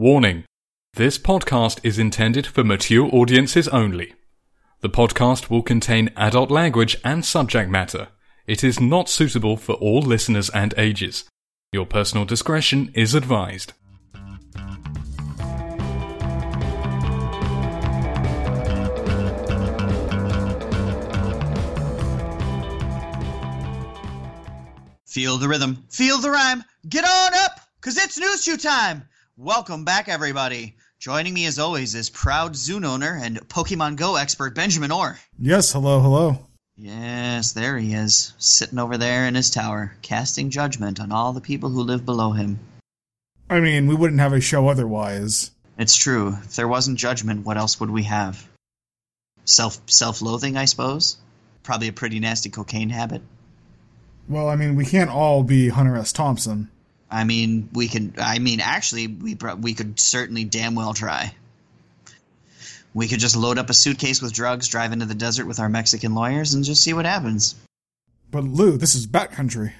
[0.00, 0.44] Warning
[0.94, 4.14] This podcast is intended for mature audiences only.
[4.80, 8.06] The podcast will contain adult language and subject matter.
[8.46, 11.24] It is not suitable for all listeners and ages.
[11.72, 13.72] Your personal discretion is advised.
[25.08, 29.02] Feel the rhythm, feel the rhyme, get on up, cause it's news shoe time!
[29.40, 30.74] Welcome back, everybody.
[30.98, 35.16] Joining me as always is proud Zune owner and Pokemon Go expert Benjamin Orr.
[35.38, 36.40] Yes, hello, hello.
[36.76, 41.40] Yes, there he is, sitting over there in his tower, casting judgment on all the
[41.40, 42.58] people who live below him.
[43.48, 45.52] I mean, we wouldn't have a show otherwise.
[45.78, 46.36] It's true.
[46.42, 48.44] If there wasn't judgment, what else would we have?
[49.44, 51.16] Self self loathing, I suppose.
[51.62, 53.22] Probably a pretty nasty cocaine habit.
[54.28, 56.10] Well, I mean, we can't all be Hunter S.
[56.12, 56.70] Thompson.
[57.10, 58.14] I mean, we can.
[58.18, 61.34] I mean, actually, we we could certainly damn well try.
[62.94, 65.68] We could just load up a suitcase with drugs, drive into the desert with our
[65.68, 67.54] Mexican lawyers, and just see what happens.
[68.30, 69.72] But Lou, this is Bat Country.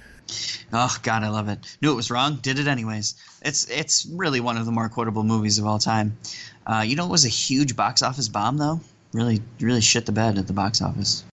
[0.71, 1.59] Oh God, I love it.
[1.81, 3.15] Knew it was wrong, did it anyways.
[3.41, 6.17] It's it's really one of the more quotable movies of all time.
[6.65, 8.79] Uh, you know, it was a huge box office bomb though.
[9.11, 11.23] Really, really shit the bed at the box office.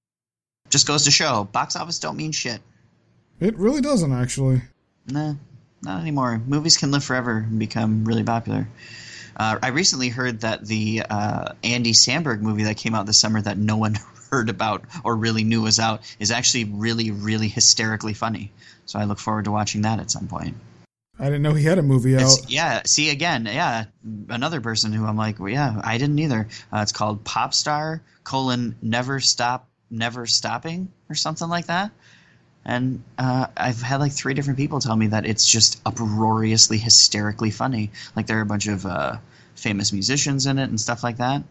[0.70, 2.60] Just goes to show, box office don't mean shit.
[3.38, 4.62] It really doesn't, actually.
[5.06, 5.34] Nah,
[5.82, 6.40] not anymore.
[6.46, 8.68] Movies can live forever and become really popular.
[9.36, 13.40] Uh, I recently heard that the uh, Andy Samberg movie that came out this summer
[13.40, 13.96] that no one
[14.30, 18.52] heard about or really knew was out is actually really, really hysterically funny.
[18.86, 20.56] So I look forward to watching that at some point.
[21.18, 22.22] I didn't know he had a movie out.
[22.22, 23.84] It's, yeah, see again, yeah,
[24.28, 26.48] another person who I'm like, well, yeah, I didn't either.
[26.72, 31.90] Uh, it's called Popstar colon Never Stop Never Stopping or something like that.
[32.68, 37.52] And uh, I've had like three different people tell me that it's just uproariously, hysterically
[37.52, 37.92] funny.
[38.16, 39.18] Like there are a bunch of uh,
[39.54, 41.44] famous musicians in it and stuff like that.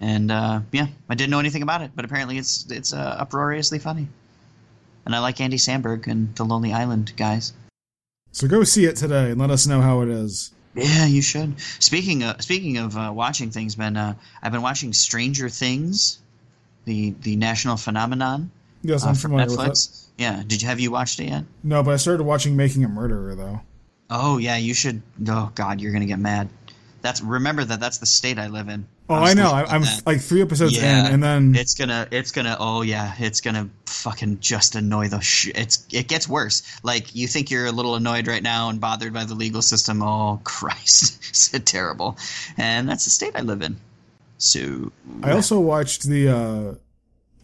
[0.00, 3.78] And uh, yeah, I didn't know anything about it, but apparently it's it's uh, uproariously
[3.78, 4.08] funny.
[5.06, 7.52] And I like Andy Samberg and the Lonely Island guys.
[8.32, 10.52] So go see it today and let us know how it is.
[10.74, 11.60] Yeah, you should.
[11.60, 16.18] Speaking of speaking of uh, watching things, Ben, uh, I've been watching Stranger Things,
[16.86, 18.50] the the national phenomenon
[18.82, 19.70] Yes, I'm from familiar with it.
[19.72, 20.06] Netflix.
[20.20, 21.44] Yeah, did you have you watched it yet?
[21.62, 23.60] No, but I started watching Making a Murderer, though.
[24.10, 25.02] Oh yeah, you should.
[25.26, 26.48] Oh God, you're gonna get mad.
[27.00, 28.86] That's remember that that's the state I live in.
[29.08, 29.50] Oh, was I know.
[29.50, 30.02] I, that.
[30.04, 33.70] like three episodes Yeah, in, and then it's gonna it's gonna oh yeah it's gonna
[33.86, 37.96] fucking just annoy the sh- it's it gets worse like you think you're a little
[37.96, 42.16] annoyed right now and bothered by the legal system oh christ it's terrible
[42.56, 43.76] and that's the state i live in
[44.40, 44.90] so
[45.22, 46.74] I also watched the uh,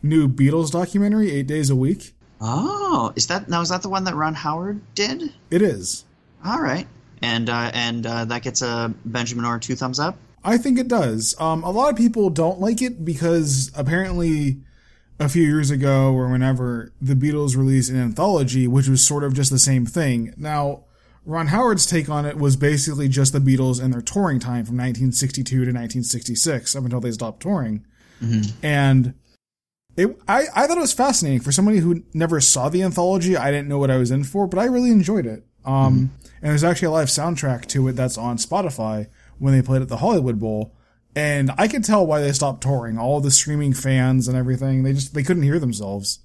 [0.02, 2.14] new Beatles documentary, Eight Days a Week.
[2.40, 6.04] Oh is that now is that the one that ron howard did It is.
[6.44, 6.86] all right
[7.22, 10.86] and uh and uh that gets a benjamin or two thumbs up I think it
[10.86, 11.34] does.
[11.40, 14.58] Um, a lot of people don't like it because apparently
[15.18, 19.34] a few years ago or whenever the Beatles released an anthology, which was sort of
[19.34, 20.32] just the same thing.
[20.36, 20.84] Now,
[21.24, 24.76] Ron Howard's take on it was basically just the Beatles and their touring time from
[24.76, 27.84] 1962 to 1966 up until they stopped touring.
[28.62, 29.14] And
[29.96, 33.36] it, I, I thought it was fascinating for somebody who never saw the anthology.
[33.36, 35.44] I didn't know what I was in for, but I really enjoyed it.
[35.64, 36.12] Um,
[36.42, 39.08] and there's actually a live soundtrack to it that's on Spotify
[39.38, 40.74] when they played at the Hollywood Bowl.
[41.14, 42.98] And I could tell why they stopped touring.
[42.98, 46.20] All the streaming fans and everything, they just, they couldn't hear themselves.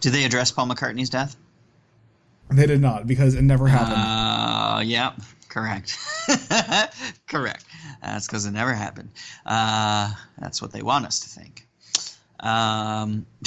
[0.00, 1.36] did they address paul mccartney's death
[2.50, 3.96] They did not because it never happened.
[3.98, 5.12] Uh, yeah,
[5.48, 5.98] correct.
[7.28, 7.64] correct.
[8.00, 9.10] That's because it never happened.
[9.44, 11.65] Uh, that's what they want us to think.
[12.40, 13.26] Um,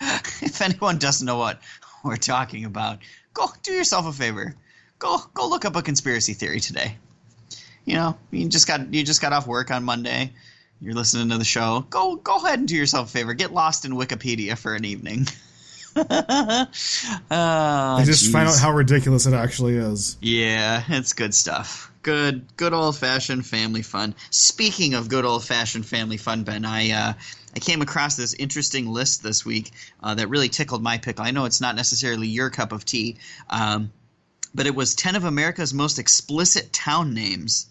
[0.00, 1.60] if anyone doesn't know what
[2.04, 2.98] we're talking about,
[3.32, 4.54] go do yourself a favor.
[4.98, 6.96] Go go look up a conspiracy theory today.
[7.84, 10.32] You know, you just got you just got off work on Monday.
[10.80, 11.86] You're listening to the show.
[11.90, 13.34] Go go ahead and do yourself a favor.
[13.34, 15.26] Get lost in Wikipedia for an evening.
[15.96, 16.66] oh,
[17.30, 20.16] I just find out how ridiculous it actually is.
[20.20, 21.92] Yeah, it's good stuff.
[22.02, 24.14] Good, good old fashioned family fun.
[24.30, 27.12] Speaking of good old fashioned family fun, Ben, I uh,
[27.54, 29.70] I came across this interesting list this week
[30.02, 31.24] uh, that really tickled my pickle.
[31.24, 33.18] I know it's not necessarily your cup of tea,
[33.48, 33.92] um,
[34.54, 37.66] but it was ten of America's most explicit town names.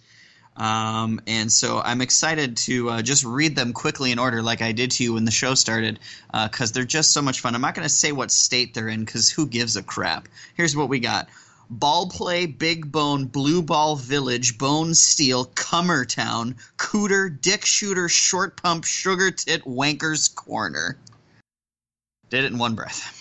[0.56, 4.72] Um, and so I'm excited to uh, just read them quickly in order, like I
[4.72, 6.00] did to you when the show started,
[6.32, 7.56] because they're just so much fun.
[7.56, 10.28] I'm not going to say what state they're in, because who gives a crap?
[10.56, 11.28] Here's what we got
[11.70, 18.84] Ball Play, Big Bone, Blue Ball Village, Bone Steel, Cummertown, Cooter, Dick Shooter, Short Pump,
[18.84, 20.98] Sugar Tit, Wanker's Corner.
[22.30, 23.20] Did it in one breath.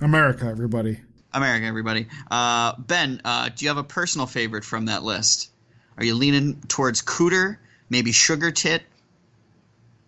[0.00, 1.00] America, everybody.
[1.32, 2.06] America, everybody.
[2.30, 5.50] Uh, ben, uh, do you have a personal favorite from that list?
[5.98, 7.56] Are you leaning towards Cooter,
[7.90, 8.82] maybe Sugar Tit?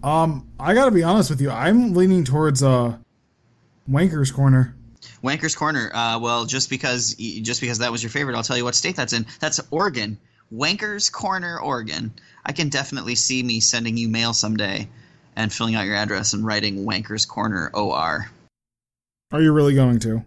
[0.02, 1.50] Um, I gotta be honest with you.
[1.50, 2.96] I'm leaning towards uh,
[3.90, 4.74] Wanker's Corner.
[5.22, 5.90] Wanker's Corner.
[5.92, 8.96] Uh, well, just because just because that was your favorite, I'll tell you what state
[8.96, 9.26] that's in.
[9.40, 10.16] That's Oregon.
[10.52, 12.12] Wanker's Corner, Oregon.
[12.46, 14.88] I can definitely see me sending you mail someday
[15.36, 18.30] and filling out your address and writing Wanker's Corner OR.
[19.32, 20.24] Are you really going to?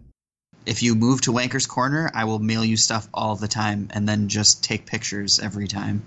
[0.65, 4.07] If you move to Wanker's Corner, I will mail you stuff all the time and
[4.07, 6.04] then just take pictures every time.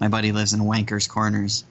[0.00, 1.64] My buddy lives in Wanker's Corners.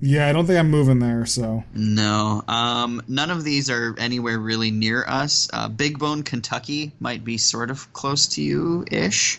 [0.00, 1.62] Yeah, I don't think I'm moving there, so.
[1.74, 2.42] No.
[2.48, 5.48] Um, none of these are anywhere really near us.
[5.52, 9.38] Uh, Big Bone, Kentucky might be sort of close to you ish.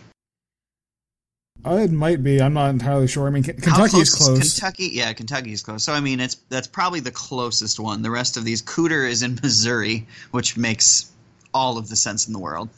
[1.66, 2.42] Uh, it might be.
[2.42, 3.28] I'm not entirely sure.
[3.28, 4.60] I mean, Kentucky is close.
[4.60, 5.84] Kentucky, yeah, Kentucky is close.
[5.84, 8.02] So I mean, it's that's probably the closest one.
[8.02, 11.10] The rest of these, Cooter is in Missouri, which makes
[11.54, 12.70] all of the sense in the world.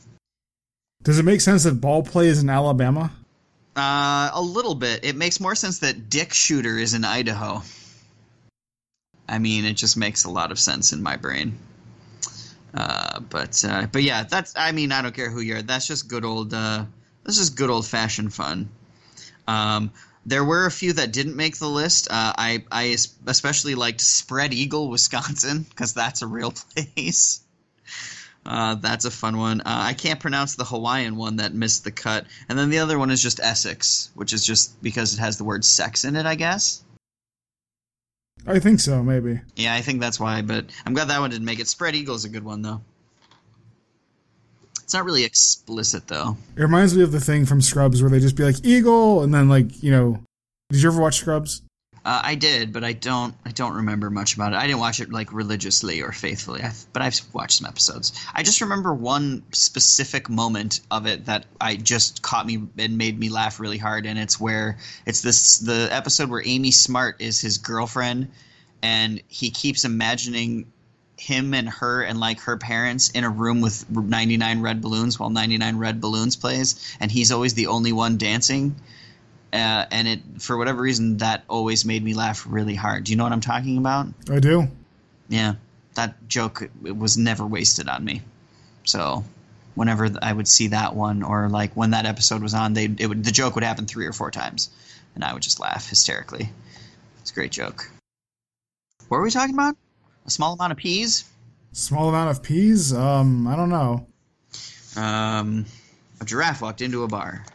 [1.03, 3.11] Does it make sense that ball play is in Alabama?
[3.75, 5.03] Uh, a little bit.
[5.03, 7.61] It makes more sense that Dick Shooter is in Idaho.
[9.27, 11.57] I mean, it just makes a lot of sense in my brain.
[12.73, 14.53] Uh, but uh, but yeah, that's.
[14.55, 15.61] I mean, I don't care who you're.
[15.61, 16.53] That's just good old.
[16.53, 16.85] Uh,
[17.23, 18.69] this is good old fashioned fun.
[19.47, 19.91] Um,
[20.25, 22.07] there were a few that didn't make the list.
[22.09, 22.95] Uh, I I
[23.27, 27.41] especially liked Spread Eagle, Wisconsin, because that's a real place.
[28.45, 29.61] Uh, that's a fun one.
[29.61, 32.99] Uh, I can't pronounce the Hawaiian one that missed the cut, and then the other
[32.99, 36.25] one is just Essex, which is just because it has the word sex in it,
[36.25, 36.83] I guess.
[38.45, 39.41] I think so, maybe.
[39.55, 40.43] Yeah, I think that's why.
[40.43, 41.67] But I'm glad that one didn't make it.
[41.67, 42.81] Spread Eagle is a good one, though.
[44.85, 46.37] It's not really explicit though.
[46.55, 49.33] It reminds me of the thing from Scrubs where they just be like eagle, and
[49.33, 50.19] then like you know,
[50.69, 51.63] did you ever watch Scrubs?
[52.05, 53.33] Uh, I did, but I don't.
[53.45, 54.57] I don't remember much about it.
[54.57, 58.11] I didn't watch it like religiously or faithfully, I've, but I've watched some episodes.
[58.31, 63.17] I just remember one specific moment of it that I just caught me and made
[63.17, 67.41] me laugh really hard, and it's where it's this the episode where Amy Smart is
[67.41, 68.29] his girlfriend,
[68.83, 70.71] and he keeps imagining
[71.17, 75.29] him and her and like her parents in a room with 99 red balloons while
[75.31, 78.75] 99 red balloons plays and he's always the only one dancing
[79.53, 83.17] uh, and it for whatever reason that always made me laugh really hard do you
[83.17, 84.67] know what i'm talking about i do
[85.29, 85.55] yeah
[85.95, 88.21] that joke was never wasted on me
[88.83, 89.23] so
[89.75, 93.07] whenever i would see that one or like when that episode was on they it
[93.07, 94.69] would the joke would happen three or four times
[95.15, 96.49] and i would just laugh hysterically
[97.21, 97.89] it's a great joke
[99.07, 99.75] what were we talking about
[100.25, 101.23] a small amount of peas.
[101.71, 102.93] Small amount of peas?
[102.93, 104.07] Um, I don't know.
[104.95, 105.65] Um,
[106.19, 107.45] a giraffe walked into a bar.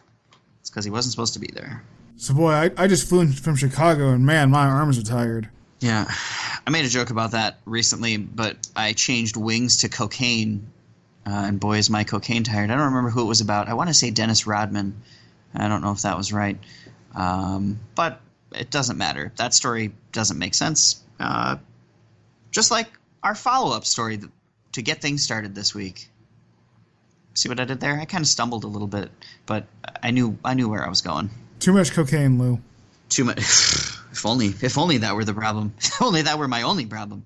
[0.71, 1.83] It's because he wasn't supposed to be there.
[2.17, 5.49] So, boy, I, I just flew in from Chicago, and man, my arms are tired.
[5.81, 6.09] Yeah,
[6.65, 10.71] I made a joke about that recently, but I changed wings to cocaine,
[11.27, 12.71] uh, and boy, is my cocaine tired.
[12.71, 13.69] I don't remember who it was about.
[13.69, 15.03] I want to say Dennis Rodman.
[15.57, 16.57] I don't know if that was right,
[17.17, 18.21] um, but
[18.55, 19.33] it doesn't matter.
[19.39, 21.03] That story doesn't make sense.
[21.19, 21.57] Uh,
[22.53, 22.87] just like
[23.25, 24.21] our follow up story
[24.71, 26.10] to get things started this week.
[27.35, 27.99] See what I did there?
[27.99, 29.11] I kind of stumbled a little bit,
[29.47, 29.67] but
[30.03, 31.31] I knew I knew where I was going.
[31.59, 32.61] Too much cocaine, Lou.
[33.09, 33.39] Too much.
[34.13, 35.75] if only if only that were the problem.
[35.79, 37.25] If only that were my only problem.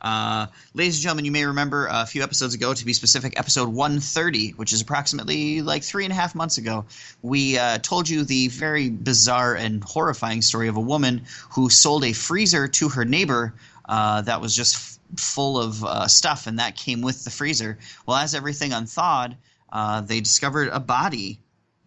[0.00, 3.68] Uh, ladies and gentlemen, you may remember a few episodes ago, to be specific, episode
[3.68, 6.84] 130, which is approximately like three and a half months ago,
[7.22, 11.22] we uh, told you the very bizarre and horrifying story of a woman
[11.52, 13.54] who sold a freezer to her neighbor
[13.88, 17.78] uh, that was just full of uh, stuff, and that came with the freezer.
[18.06, 19.36] Well, as everything unthawed,
[19.72, 21.40] uh, they discovered a body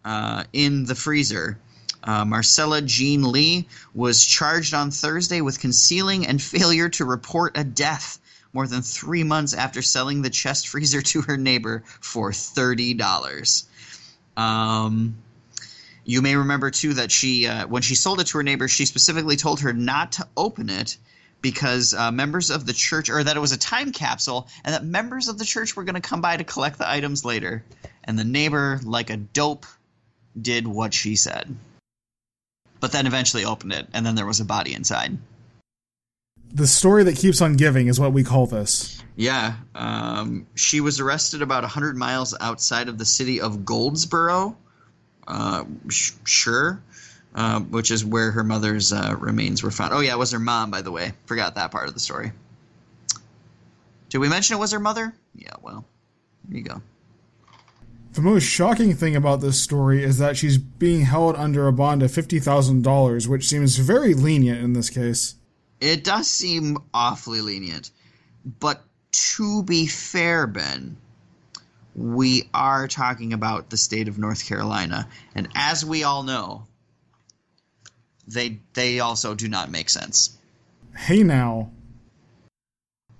[0.04, 1.58] uh, in the freezer.
[2.02, 7.64] Uh, Marcella Jean Lee was charged on Thursday with concealing and failure to report a
[7.64, 8.18] death
[8.52, 13.64] more than three months after selling the chest freezer to her neighbor for $30.
[14.36, 15.16] Um,
[16.04, 18.86] you may remember, too, that she, uh, when she sold it to her neighbor, she
[18.86, 20.96] specifically told her not to open it
[21.42, 24.84] because uh, members of the church, or that it was a time capsule, and that
[24.84, 27.64] members of the church were going to come by to collect the items later.
[28.04, 29.66] And the neighbor, like a dope,
[30.40, 31.54] did what she said.
[32.80, 35.18] But then eventually opened it, and then there was a body inside.
[36.52, 39.00] The story that keeps on giving is what we call this.
[39.16, 39.54] Yeah.
[39.74, 44.56] Um, she was arrested about 100 miles outside of the city of Goldsboro.
[45.28, 46.82] Uh, sh- sure.
[47.32, 49.92] Uh, which is where her mother's uh, remains were found.
[49.92, 51.12] Oh yeah, it was her mom, by the way.
[51.26, 52.32] Forgot that part of the story.
[54.08, 55.14] Did we mention it was her mother?
[55.36, 55.84] Yeah, well,
[56.48, 56.82] there you go.
[58.14, 62.02] The most shocking thing about this story is that she's being held under a bond
[62.02, 65.36] of $50,000, which seems very lenient in this case.
[65.80, 67.92] It does seem awfully lenient.
[68.58, 68.82] But
[69.12, 70.96] to be fair, Ben,
[71.94, 76.64] we are talking about the state of North Carolina, and as we all know,
[78.32, 80.36] they they also do not make sense.
[80.96, 81.70] Hey now.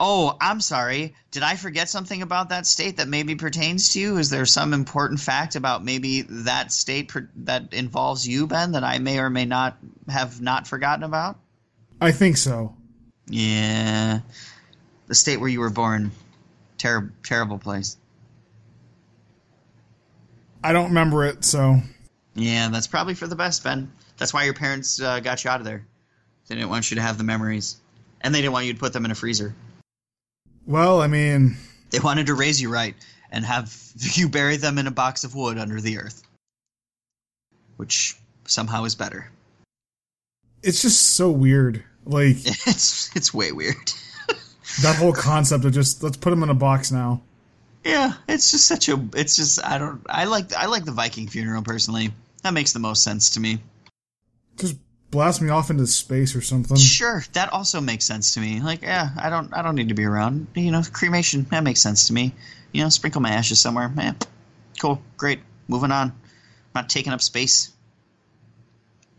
[0.02, 1.14] Oh, I'm sorry.
[1.30, 4.16] Did I forget something about that state that maybe pertains to you?
[4.16, 8.82] Is there some important fact about maybe that state per- that involves you, Ben, that
[8.82, 9.76] I may or may not
[10.08, 11.38] have not forgotten about?
[12.00, 12.74] I think so.
[13.28, 14.20] Yeah,
[15.06, 16.12] the state where you were born.
[16.78, 17.98] Terrible, terrible place.
[20.64, 21.80] I don't remember it, so
[22.34, 23.92] Yeah, that's probably for the best, Ben.
[24.20, 25.84] That's why your parents uh, got you out of there.
[26.46, 27.76] They didn't want you to have the memories,
[28.20, 29.54] and they didn't want you to put them in a freezer.
[30.66, 31.56] well, I mean,
[31.90, 32.94] They wanted to raise you right
[33.32, 36.22] and have you bury them in a box of wood under the earth,
[37.76, 39.30] which somehow is better.
[40.62, 41.82] it's just so weird.
[42.04, 43.76] Like It's it's way weird.
[44.82, 47.22] that whole concept of just let's put them in a box now.
[47.84, 49.02] Yeah, it's just such a.
[49.14, 50.02] It's just I don't.
[50.08, 52.10] I like I like the Viking funeral personally.
[52.42, 53.58] That makes the most sense to me.
[54.60, 54.76] Just
[55.10, 56.76] blast me off into space or something.
[56.76, 58.60] Sure, that also makes sense to me.
[58.60, 60.46] Like, yeah, I don't I don't need to be around.
[60.54, 62.32] You know, cremation that makes sense to me.
[62.72, 63.88] You know, sprinkle my ashes somewhere.
[63.88, 64.16] Man,
[64.80, 65.40] cool, great.
[65.68, 66.12] Moving on.
[66.74, 67.72] not taking up space.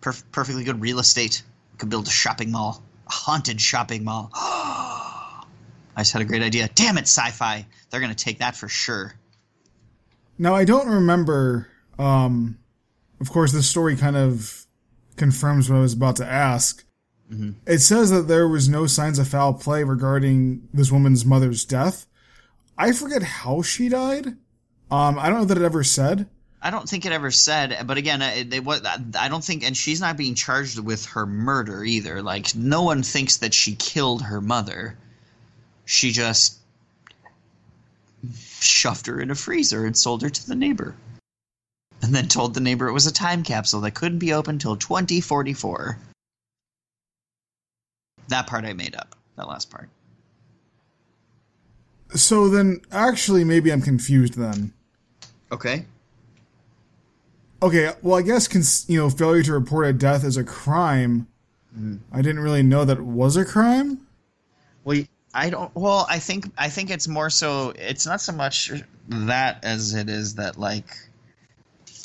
[0.01, 1.43] Perf- perfectly good real estate.
[1.77, 4.29] Could build a shopping mall, a haunted shopping mall.
[4.35, 5.43] I
[5.97, 6.69] just had a great idea.
[6.73, 7.65] Damn it, sci-fi!
[7.89, 9.13] They're gonna take that for sure.
[10.37, 11.67] Now I don't remember.
[11.99, 12.57] Um,
[13.19, 14.60] of course, this story kind of
[15.15, 16.83] confirms what I was about to ask.
[17.65, 22.05] It says that there was no signs of foul play regarding this woman's mother's death.
[22.77, 24.27] I forget how she died.
[24.91, 26.27] Um, I don't know that it ever said.
[26.61, 28.85] I don't think it ever said, but again, it, they, what
[29.17, 32.21] I don't think, and she's not being charged with her murder either.
[32.21, 34.97] Like no one thinks that she killed her mother.
[35.85, 36.59] She just
[38.59, 40.95] shoved her in a freezer and sold her to the neighbor,
[42.01, 44.75] and then told the neighbor it was a time capsule that couldn't be opened till
[44.75, 45.97] 2044.
[48.29, 49.15] That part I made up.
[49.35, 49.89] That last part.
[52.13, 54.73] So then, actually, maybe I'm confused then.
[55.51, 55.85] Okay.
[57.63, 61.27] Okay, well, I guess cons- you know failure to report a death is a crime.
[61.77, 61.97] Mm-hmm.
[62.11, 64.07] I didn't really know that it was a crime.
[64.83, 65.03] Well,
[65.33, 65.73] I don't.
[65.75, 67.73] Well, I think I think it's more so.
[67.77, 68.71] It's not so much
[69.09, 70.87] that as it is that like.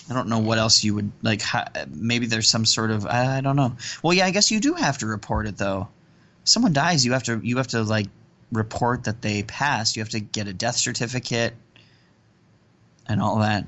[0.08, 1.42] I don't know what else you would like.
[1.42, 3.76] Ha- maybe there's some sort of I don't know.
[4.02, 5.88] Well, yeah, I guess you do have to report it though.
[6.42, 8.06] If Someone dies, you have to you have to like
[8.52, 9.96] report that they passed.
[9.96, 11.54] You have to get a death certificate
[13.08, 13.66] and all that.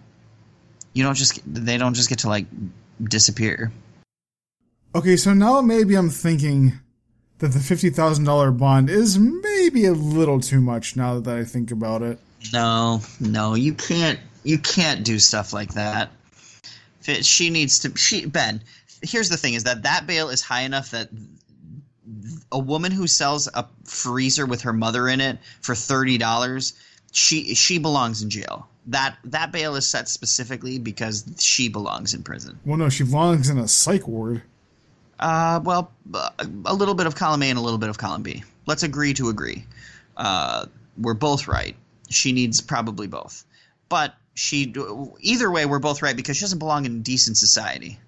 [0.92, 2.46] You don't just they don't just get to like
[3.02, 3.72] disappear.
[4.94, 6.78] Okay, so now maybe I'm thinking
[7.38, 10.96] that the fifty thousand dollar bond is maybe a little too much.
[10.96, 12.18] Now that I think about it,
[12.52, 14.18] No, no, you can't.
[14.44, 16.10] You can't do stuff like that.
[17.08, 17.96] If She needs to.
[17.96, 18.62] She Ben.
[19.02, 21.08] Here's the thing: is that that bail is high enough that
[22.52, 26.74] a woman who sells a freezer with her mother in it for thirty dollars,
[27.12, 28.68] she she belongs in jail.
[28.86, 32.58] That that bail is set specifically because she belongs in prison.
[32.64, 34.42] well, no, she belongs in a psych ward.
[35.20, 35.90] Uh, well,
[36.64, 38.44] a little bit of column A and a little bit of column B.
[38.66, 39.64] Let's agree to agree.
[40.16, 41.74] Uh, we're both right.
[42.08, 43.44] She needs probably both,
[43.88, 44.72] but she
[45.20, 47.98] either way we're both right because she doesn't belong in decent society.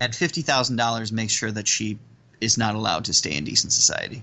[0.00, 1.98] At fifty thousand dollars, makes sure that she
[2.40, 4.22] is not allowed to stay in decent society.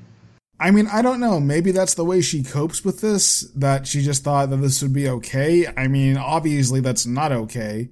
[0.59, 1.39] I mean, I don't know.
[1.39, 3.41] Maybe that's the way she copes with this.
[3.55, 5.65] That she just thought that this would be okay.
[5.77, 7.89] I mean, obviously that's not okay.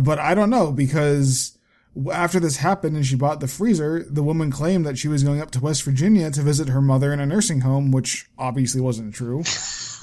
[0.00, 1.58] But I don't know because
[2.12, 5.40] after this happened and she bought the freezer, the woman claimed that she was going
[5.40, 9.14] up to West Virginia to visit her mother in a nursing home, which obviously wasn't
[9.14, 9.42] true.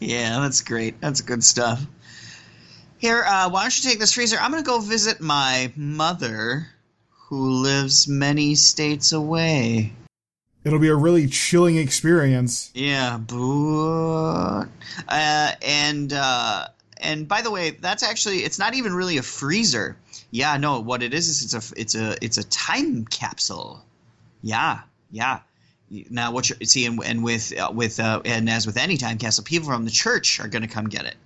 [0.00, 1.00] yeah, that's great.
[1.00, 1.86] That's good stuff.
[2.98, 4.38] Here, uh, why don't you take this freezer?
[4.40, 6.68] I'm going to go visit my mother,
[7.28, 9.92] who lives many states away.
[10.64, 12.70] It'll be a really chilling experience.
[12.74, 14.66] Yeah, but
[15.08, 16.68] uh, and uh,
[17.02, 19.96] and by the way, that's actually it's not even really a freezer.
[20.30, 23.84] Yeah, no, what it is is it's a it's a it's a time capsule.
[24.42, 24.80] Yeah,
[25.10, 25.40] yeah.
[26.08, 29.18] Now what you see, and, and with uh, with uh, and as with any time
[29.18, 31.16] capsule, people from the church are going to come get it.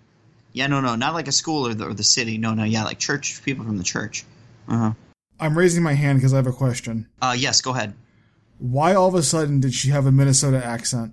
[0.52, 2.38] Yeah, no, no, not like a school or the, or the city.
[2.38, 4.24] No, no, yeah, like church people from the church.
[4.68, 4.92] Uh huh.
[5.38, 7.06] I'm raising my hand because I have a question.
[7.20, 7.94] Uh, yes, go ahead.
[8.58, 11.12] Why all of a sudden did she have a Minnesota accent?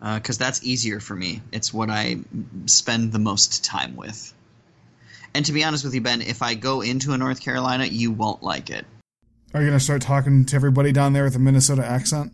[0.00, 1.42] Uh, because that's easier for me.
[1.52, 2.18] It's what I
[2.66, 4.32] spend the most time with.
[5.34, 8.12] And to be honest with you, Ben, if I go into a North Carolina, you
[8.12, 8.86] won't like it.
[9.54, 12.32] Are you going to start talking to everybody down there with a Minnesota accent?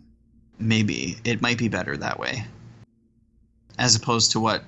[0.59, 2.45] Maybe it might be better that way,
[3.77, 4.63] as opposed to what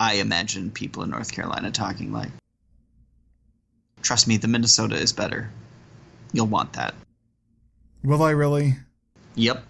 [0.00, 2.30] I imagine people in North Carolina talking like.
[4.02, 5.50] Trust me, the Minnesota is better.
[6.32, 6.94] You'll want that.
[8.02, 8.74] Will I really?
[9.36, 9.62] Yep.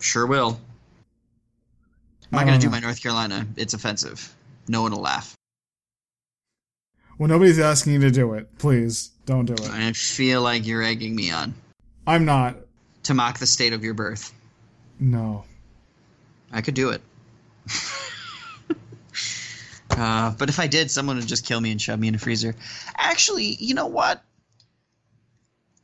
[0.00, 0.60] Sure will.
[2.34, 3.46] I'm not going to do my North Carolina.
[3.56, 4.34] It's offensive.
[4.66, 5.36] No one will laugh.
[7.16, 8.58] Well, nobody's asking you to do it.
[8.58, 9.70] Please don't do it.
[9.70, 11.54] I feel like you're egging me on
[12.06, 12.56] I'm not.
[13.04, 14.32] to mock the state of your birth.
[14.98, 15.44] No.
[16.50, 17.02] I could do it.
[19.90, 22.18] uh, but if I did, someone would just kill me and shove me in a
[22.18, 22.56] freezer.
[22.96, 24.24] Actually, you know what?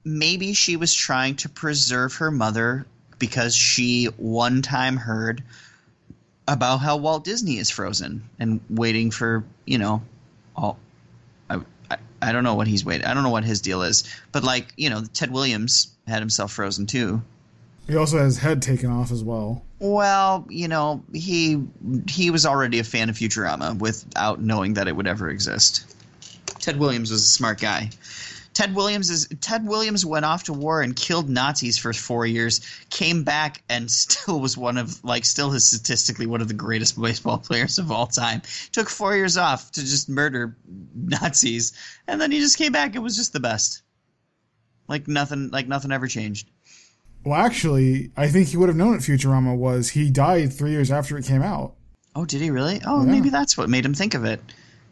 [0.04, 2.86] Maybe she was trying to preserve her mother
[3.20, 5.44] because she one time heard
[6.50, 10.02] about how Walt Disney is frozen and waiting for, you know,
[10.56, 10.78] all.
[11.48, 13.06] I, I, I don't know what he's waiting.
[13.06, 14.04] I don't know what his deal is.
[14.32, 17.22] But, like, you know, Ted Williams had himself frozen too.
[17.86, 19.62] He also has his head taken off as well.
[19.78, 21.62] Well, you know, he
[22.08, 25.96] he was already a fan of Futurama without knowing that it would ever exist.
[26.58, 27.90] Ted Williams was a smart guy.
[28.60, 32.60] Ted Williams is Ted Williams went off to war and killed Nazis for four years,
[32.90, 37.00] came back and still was one of like still is statistically one of the greatest
[37.00, 38.42] baseball players of all time.
[38.72, 40.58] Took four years off to just murder
[40.94, 41.72] Nazis,
[42.06, 43.80] and then he just came back and was just the best.
[44.88, 46.50] Like nothing like nothing ever changed.
[47.24, 49.88] Well, actually, I think he would have known what Futurama was.
[49.88, 51.76] He died three years after it came out.
[52.14, 52.82] Oh, did he really?
[52.84, 53.10] Oh, Yeah.
[53.10, 54.42] maybe that's what made him think of it.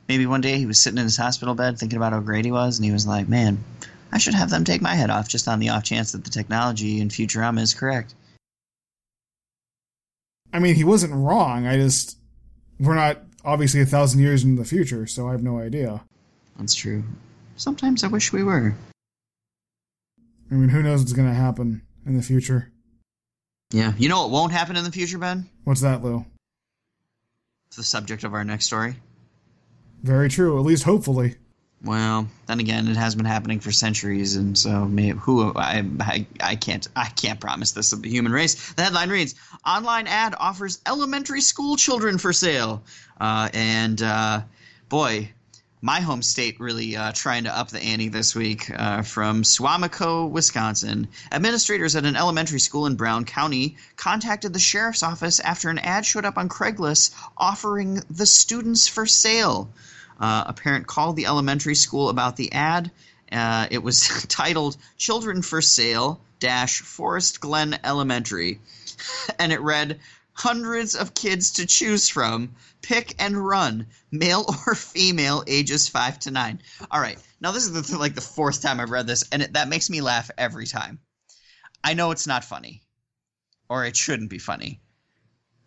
[0.08, 2.52] Maybe one day he was sitting in his hospital bed thinking about how great he
[2.52, 3.62] was, and he was like, "Man,
[4.10, 6.30] I should have them take my head off just on the off chance that the
[6.30, 8.14] technology in Futurama is correct."
[10.52, 11.66] I mean, he wasn't wrong.
[11.66, 12.16] I just
[12.80, 16.02] we're not obviously a thousand years into the future, so I have no idea.
[16.58, 17.04] That's true.
[17.56, 18.74] Sometimes I wish we were.
[20.50, 22.70] I mean, who knows what's going to happen in the future?
[23.70, 23.92] Yeah.
[23.98, 25.48] You know what won't happen in the future, Ben?
[25.64, 26.24] What's that, Lou?
[27.66, 28.96] It's the subject of our next story.
[30.02, 30.58] Very true.
[30.58, 31.36] At least hopefully.
[31.82, 36.26] Well, then again, it has been happening for centuries, and so may, who I, I
[36.40, 38.72] I can't I can't promise this of the human race.
[38.72, 42.82] The headline reads: Online ad offers elementary school children for sale,
[43.20, 44.40] uh, and uh,
[44.88, 45.30] boy,
[45.80, 48.70] my home state really uh, trying to up the ante this week.
[48.70, 55.02] Uh, from Suamico, Wisconsin, administrators at an elementary school in Brown County contacted the sheriff's
[55.02, 59.70] office after an ad showed up on Craigslist offering the students for sale.
[60.20, 62.90] Uh, a parent called the elementary school about the ad.
[63.30, 68.60] Uh, it was titled "Children for Sale Dash Forest Glen Elementary,"
[69.38, 70.00] and it read,
[70.38, 72.54] "Hundreds of kids to choose from.
[72.80, 76.62] Pick and run, male or female, ages five to nine.
[76.92, 79.54] All right, now this is the, like the fourth time I've read this, and it,
[79.54, 81.00] that makes me laugh every time.
[81.82, 82.82] I know it's not funny,
[83.68, 84.80] or it shouldn't be funny.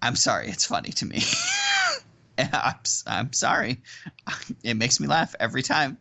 [0.01, 1.21] I'm sorry, it's funny to me.
[2.37, 3.81] I'm, I'm sorry.
[4.63, 5.97] It makes me laugh every time.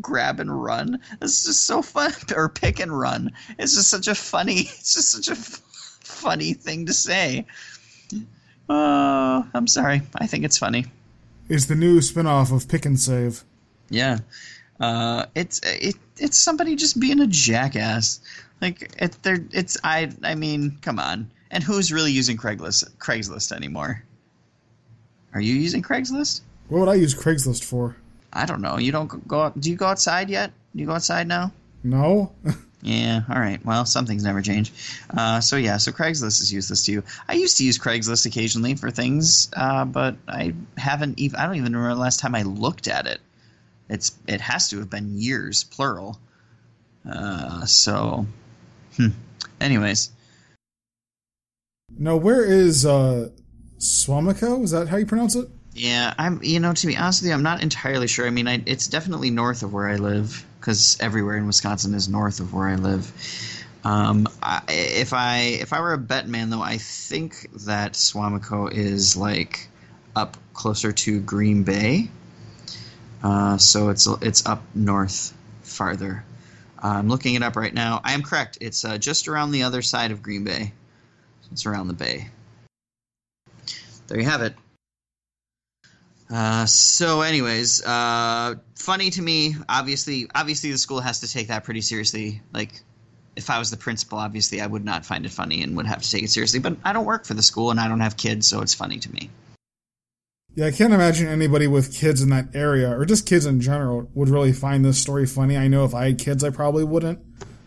[0.00, 1.00] Grab and run.
[1.20, 2.12] It's just so fun.
[2.34, 3.32] Or pick and run.
[3.58, 4.60] It's just such a funny.
[4.60, 7.46] It's just such a funny thing to say.
[8.68, 10.02] Oh, I'm sorry.
[10.16, 10.86] I think it's funny.
[11.48, 13.44] It's the new spin-off of Pick and Save.
[13.90, 14.18] Yeah.
[14.80, 18.20] Uh, it's it it's somebody just being a jackass.
[18.60, 21.30] Like it, they're it's I I mean, come on.
[21.50, 24.02] And who's really using Craigslist Craigslist anymore?
[25.34, 26.40] Are you using Craigslist?
[26.68, 27.96] What would I use Craigslist for?
[28.32, 28.78] I don't know.
[28.78, 29.60] You don't go- go out.
[29.60, 30.52] Do you go outside yet?
[30.74, 31.52] Do you go outside now?
[31.84, 32.32] No?
[32.82, 33.22] Yeah.
[33.28, 33.64] All right.
[33.64, 34.74] Well, something's never changed.
[35.08, 35.76] Uh, so yeah.
[35.76, 37.02] So Craigslist is useless to you.
[37.28, 41.38] I used to use Craigslist occasionally for things, uh, but I haven't even.
[41.38, 43.20] I don't even remember the last time I looked at it.
[43.88, 44.12] It's.
[44.26, 46.18] It has to have been years, plural.
[47.08, 48.26] Uh, so.
[48.96, 49.08] Hmm.
[49.60, 50.10] Anyways.
[51.96, 53.28] Now, where is uh
[53.78, 54.64] Suamico?
[54.64, 55.48] Is that how you pronounce it?
[55.74, 56.40] Yeah, I'm.
[56.42, 58.26] You know, to be honest with you, I'm not entirely sure.
[58.26, 62.08] I mean, I, it's definitely north of where I live because everywhere in Wisconsin is
[62.08, 63.10] north of where I live.
[63.84, 68.70] Um, I, if I if I were a bet man, though, I think that Suamico
[68.70, 69.68] is like
[70.14, 72.10] up closer to Green Bay.
[73.22, 75.32] Uh, so it's it's up north
[75.62, 76.24] farther.
[76.78, 78.00] I'm looking it up right now.
[78.04, 78.58] I am correct.
[78.60, 80.72] It's uh, just around the other side of Green Bay.
[81.52, 82.28] It's around the bay.
[84.08, 84.54] There you have it.
[86.32, 89.54] Uh, so, anyways, uh, funny to me.
[89.68, 92.40] Obviously, obviously, the school has to take that pretty seriously.
[92.54, 92.82] Like,
[93.36, 96.00] if I was the principal, obviously, I would not find it funny and would have
[96.00, 96.60] to take it seriously.
[96.60, 98.98] But I don't work for the school and I don't have kids, so it's funny
[98.98, 99.30] to me.
[100.54, 104.10] Yeah, I can't imagine anybody with kids in that area, or just kids in general,
[104.14, 105.56] would really find this story funny.
[105.56, 107.20] I know if I had kids, I probably wouldn't.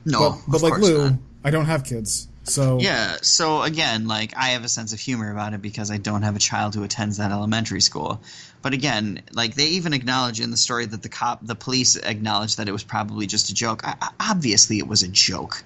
[0.05, 1.19] No, but but like Lou, not.
[1.43, 2.27] I don't have kids.
[2.45, 5.97] So Yeah, so again, like I have a sense of humor about it because I
[5.97, 8.21] don't have a child who attends that elementary school.
[8.61, 12.57] But again, like they even acknowledge in the story that the cop, the police acknowledged
[12.57, 13.81] that it was probably just a joke.
[13.83, 15.63] I, obviously, it was a joke.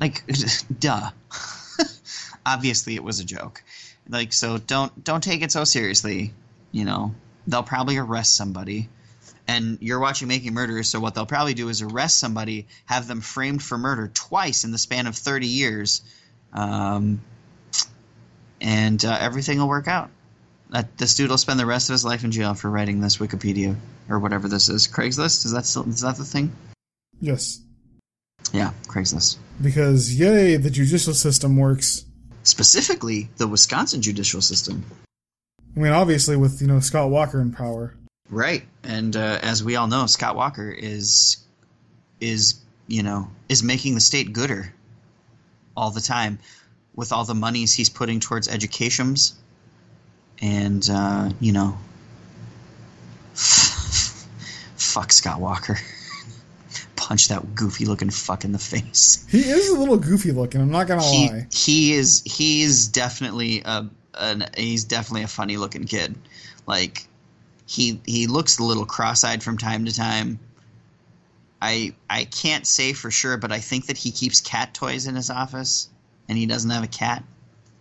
[0.00, 0.22] Like,
[0.78, 1.10] duh.
[2.46, 3.62] obviously, it was a joke.
[4.08, 6.32] Like, so don't don't take it so seriously.
[6.72, 7.14] You know,
[7.46, 8.88] they'll probably arrest somebody.
[9.48, 13.20] And you're watching Making Murderers, so what they'll probably do is arrest somebody, have them
[13.20, 16.02] framed for murder twice in the span of 30 years,
[16.52, 17.20] um,
[18.60, 20.10] and uh, everything will work out.
[20.70, 23.18] That this dude will spend the rest of his life in jail for writing this
[23.18, 23.76] Wikipedia
[24.08, 24.88] or whatever this is.
[24.88, 26.50] Craigslist is that still is that the thing?
[27.20, 27.60] yes,
[28.52, 29.36] Yeah, Craigslist.
[29.62, 32.04] because yay, the judicial system works.
[32.42, 34.84] Specifically, the Wisconsin judicial system.
[35.76, 37.94] I mean, obviously with you know Scott Walker in power.
[38.28, 41.36] Right, and uh, as we all know, Scott Walker is
[42.20, 42.54] is
[42.88, 44.72] you know is making the state gooder
[45.76, 46.38] all the time
[46.94, 49.34] with all the monies he's putting towards educations,
[50.42, 51.78] and uh, you know,
[53.34, 55.78] fuck Scott Walker.
[56.96, 59.24] Punch that goofy looking fuck in the face.
[59.30, 60.60] He is a little goofy looking.
[60.60, 61.46] I'm not gonna He lie.
[61.52, 66.16] he is he is definitely a an, he's definitely a funny looking kid.
[66.66, 67.06] Like
[67.66, 70.38] he he looks a little cross-eyed from time to time.
[71.60, 75.14] I I can't say for sure, but I think that he keeps cat toys in
[75.16, 75.88] his office,
[76.28, 77.24] and he doesn't have a cat.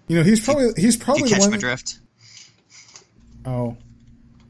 [0.08, 1.52] You know, he's probably he's You probably the catch one.
[1.52, 2.00] my drift?
[3.46, 3.78] Oh,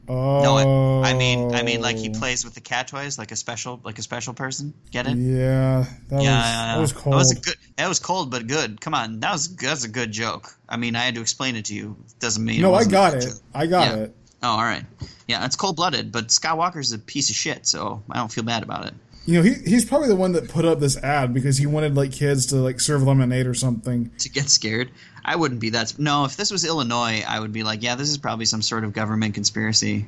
[0.08, 0.42] oh.
[0.42, 2.18] No, I, I mean I mean like he oh.
[2.18, 4.72] plays with the cat toys like a special like a special person.
[4.90, 5.18] Get it?
[5.18, 7.12] Yeah, that Yeah, was that was cold.
[7.14, 7.56] That was a good.
[7.76, 8.80] That was cold, but good.
[8.80, 10.56] Come on, that was that's a good joke.
[10.68, 11.96] I mean, I had to explain it to you.
[12.20, 13.26] Doesn't mean no, I got it.
[13.54, 14.02] I got Yeah.
[14.04, 14.16] it.
[14.42, 14.84] Oh, all right.
[15.26, 18.44] Yeah, it's cold blooded, but Scott Walker's a piece of shit, so I don't feel
[18.44, 18.94] bad about it.
[19.24, 21.96] You know, he he's probably the one that put up this ad because he wanted
[21.96, 24.10] like kids to like serve lemonade or something.
[24.18, 24.90] To get scared,
[25.24, 25.98] I wouldn't be that.
[25.98, 28.84] No, if this was Illinois, I would be like, yeah, this is probably some sort
[28.84, 30.06] of government conspiracy.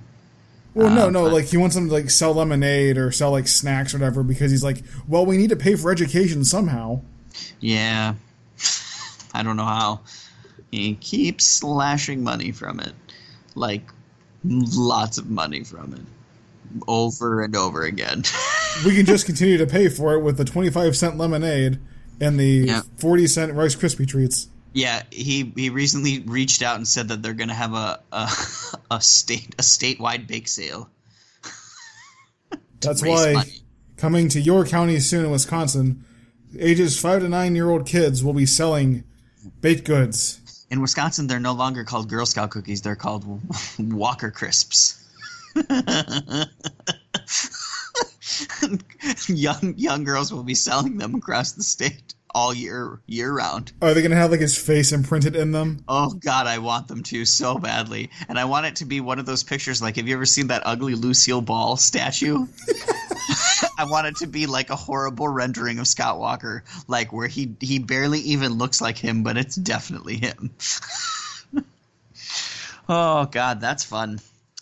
[0.74, 3.32] Well, no, Uh, no, but- like he wants them to like sell lemonade or sell
[3.32, 7.00] like snacks or whatever because he's like, well, we need to pay for education somehow.
[7.58, 8.14] Yeah,
[9.34, 10.00] I don't know how.
[10.70, 12.92] He keeps slashing money from it,
[13.56, 13.82] like
[14.44, 18.22] lots of money from it, over and over again.
[18.84, 21.80] We can just continue to pay for it with the twenty five cent lemonade
[22.20, 22.82] and the Yeah.
[22.98, 24.46] forty cent Rice Krispie treats.
[24.72, 28.30] Yeah, he he recently reached out and said that they're going to have a, a
[28.92, 30.88] a state a statewide bake sale.
[32.80, 33.50] That's why money.
[33.96, 36.04] coming to your county soon in Wisconsin,
[36.58, 39.02] ages five to nine year old kids will be selling
[39.60, 40.40] baked goods.
[40.70, 43.24] In Wisconsin, they're no longer called Girl Scout cookies; they're called
[43.78, 45.04] Walker Crisps.
[49.28, 53.72] young young girls will be selling them across the state all year year round.
[53.82, 55.84] Are they going to have like his face imprinted in them?
[55.88, 59.18] Oh God, I want them to so badly, and I want it to be one
[59.18, 59.82] of those pictures.
[59.82, 62.46] Like, have you ever seen that ugly Lucille Ball statue?
[63.78, 67.54] I want it to be like a horrible rendering of Scott Walker, like where he
[67.60, 70.50] he barely even looks like him, but it's definitely him.
[72.88, 74.20] oh God, that's fun.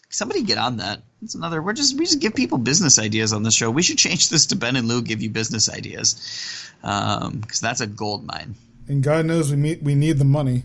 [0.08, 1.02] Somebody get on that.
[1.26, 1.60] It's another.
[1.60, 3.68] We're just we just give people business ideas on the show.
[3.68, 7.80] We should change this to Ben and Lou give you business ideas, um, because that's
[7.80, 8.54] a gold mine.
[8.86, 10.62] And God knows we meet, we need the money.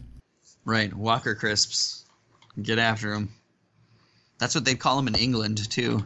[0.63, 2.05] Right, Walker crisps.
[2.61, 3.33] Get after them.
[4.37, 6.03] That's what they call them in England too.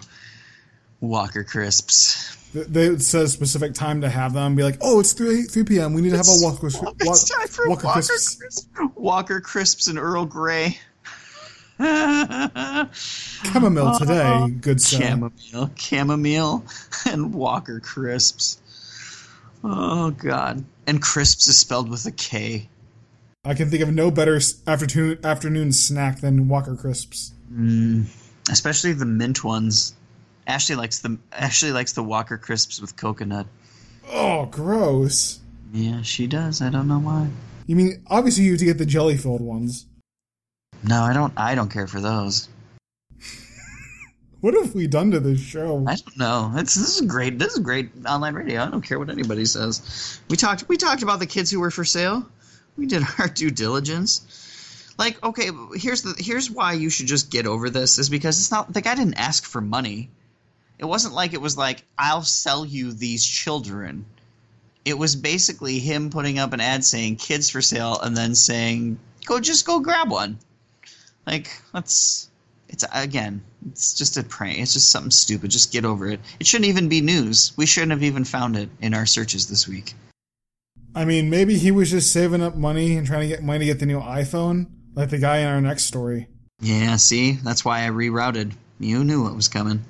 [1.02, 2.38] Walker crisps.
[2.54, 4.56] They a specific time to have them.
[4.56, 5.94] Be like, oh, it's three three p.m.
[5.94, 6.68] We need to have a Walker.
[6.68, 8.36] It's time Walker Walker, Crisps.
[8.36, 8.68] crisps.
[8.96, 10.80] Walker crisps and Earl Grey.
[13.56, 14.98] Chamomile today, good sir.
[14.98, 16.66] chamomile, chamomile,
[17.06, 18.60] and Walker crisps.
[19.64, 20.64] Oh God!
[20.88, 22.70] And crisps is spelled with a K.
[23.44, 27.32] I can think of no better afternoon afternoon snack than Walker crisps.
[27.52, 28.06] Mm,
[28.50, 29.94] especially the mint ones.
[30.48, 33.48] Ashley likes the Ashley likes the Walker crisps with coconut.
[34.12, 35.40] Oh, gross.
[35.74, 36.62] Yeah, she does.
[36.62, 37.30] I don't know why.
[37.68, 39.86] You mean obviously you have to get the jelly filled ones?
[40.84, 41.34] No, I don't.
[41.38, 42.48] I don't care for those.
[44.46, 45.84] What have we done to this show?
[45.88, 46.52] I don't know.
[46.56, 47.40] It's this is great.
[47.40, 48.62] This is great online radio.
[48.62, 50.22] I don't care what anybody says.
[50.30, 50.70] We talked.
[50.70, 52.30] We talked about the kids who were for sale.
[52.78, 54.94] We did our due diligence.
[55.00, 58.52] Like, okay, here's the here's why you should just get over this is because it's
[58.52, 60.12] not the guy didn't ask for money.
[60.78, 64.06] It wasn't like it was like I'll sell you these children.
[64.86, 69.00] It was basically him putting up an ad saying kids for sale and then saying
[69.26, 70.38] go just go grab one.
[71.26, 72.30] Like that's
[72.70, 74.60] it's again, it's just a prank.
[74.60, 75.52] It's just something stupid.
[75.52, 76.20] Just get over it.
[76.40, 77.54] It shouldn't even be news.
[77.58, 79.94] We shouldn't have even found it in our searches this week.
[80.96, 83.66] I mean, maybe he was just saving up money and trying to get money to
[83.66, 86.28] get the new iPhone, like the guy in our next story.
[86.62, 88.54] Yeah, see, that's why I rerouted.
[88.80, 89.84] You knew what was coming.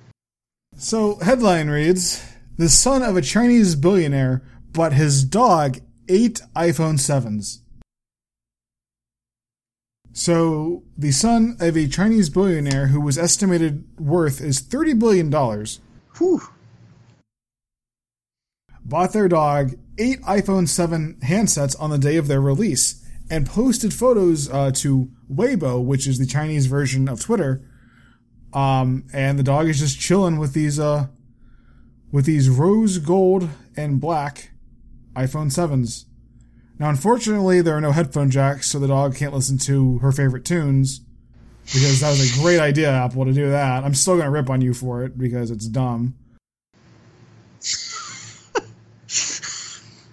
[0.77, 2.23] So, headline reads
[2.57, 5.77] The son of a Chinese billionaire bought his dog
[6.09, 7.59] eight iPhone 7s.
[10.17, 15.30] So, the son of a Chinese billionaire who was estimated worth is $30 billion
[16.17, 16.41] Whew.
[18.86, 23.93] bought their dog eight iPhone 7 handsets on the day of their release and posted
[23.93, 27.69] photos uh, to Weibo, which is the Chinese version of Twitter.
[28.54, 31.08] Um, and the dog is just chilling with these uh,
[32.13, 34.51] with these rose gold and black
[35.13, 36.06] iPhone 7s.
[36.77, 40.45] Now, unfortunately, there are no headphone jacks, so the dog can't listen to her favorite
[40.45, 41.01] tunes.
[41.65, 43.83] Because that was a great idea, Apple, to do that.
[43.83, 46.15] I'm still going to rip on you for it because it's dumb.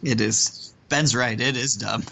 [0.02, 0.74] It is.
[0.88, 1.40] Ben's right.
[1.40, 2.02] It is dumb.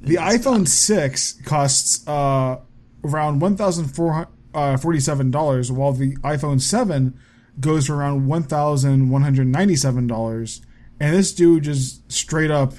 [0.00, 2.60] The iPhone 6 costs uh,
[3.04, 7.20] around $1,047, while the iPhone 7
[7.60, 10.60] goes for around $1,197.
[10.98, 12.72] And this dude just straight up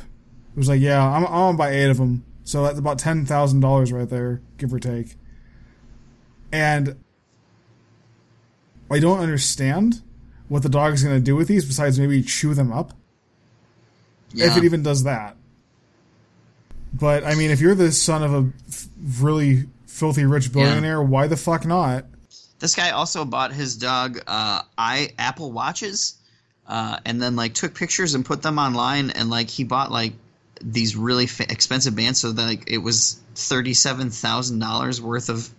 [0.55, 2.23] was like, yeah, I'm, I'm to buy eight of them.
[2.43, 5.15] So that's about $10,000 right there, give or take.
[6.51, 6.97] And
[8.89, 10.01] I don't understand
[10.49, 12.93] what the dog is going to do with these besides maybe chew them up
[14.33, 14.47] Yeah.
[14.47, 15.37] if it even does that.
[16.93, 18.87] But I mean, if you're the son of a f-
[19.21, 22.03] really filthy rich billionaire, why the fuck not?
[22.59, 26.15] This guy also bought his dog uh, i Apple watches,
[26.67, 29.09] uh, and then like took pictures and put them online.
[29.11, 30.13] And like he bought like
[30.63, 35.49] these really expensive bands, so that like it was thirty seven thousand dollars worth of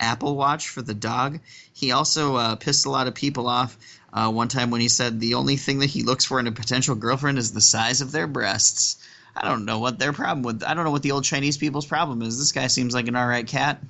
[0.00, 1.40] Apple Watch for the dog.
[1.72, 3.76] He also uh, pissed a lot of people off.
[4.12, 6.52] Uh, one time when he said the only thing that he looks for in a
[6.52, 8.96] potential girlfriend is the size of their breasts.
[9.36, 10.62] I don't know what their problem with.
[10.62, 12.38] I don't know what the old Chinese people's problem is.
[12.38, 13.82] This guy seems like an all right cat.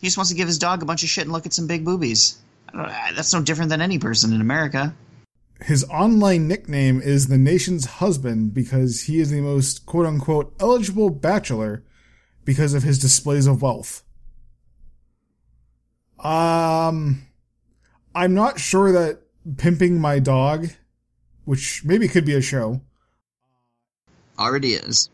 [0.00, 1.68] He just wants to give his dog a bunch of shit and look at some
[1.68, 2.36] big boobies.
[2.72, 4.94] That's no different than any person in America.
[5.60, 11.10] His online nickname is the nation's husband because he is the most quote unquote eligible
[11.10, 11.84] bachelor
[12.44, 14.02] because of his displays of wealth.
[16.18, 17.26] Um,
[18.14, 19.20] I'm not sure that
[19.56, 20.68] pimping my dog,
[21.44, 22.80] which maybe could be a show.
[24.38, 25.10] Already is.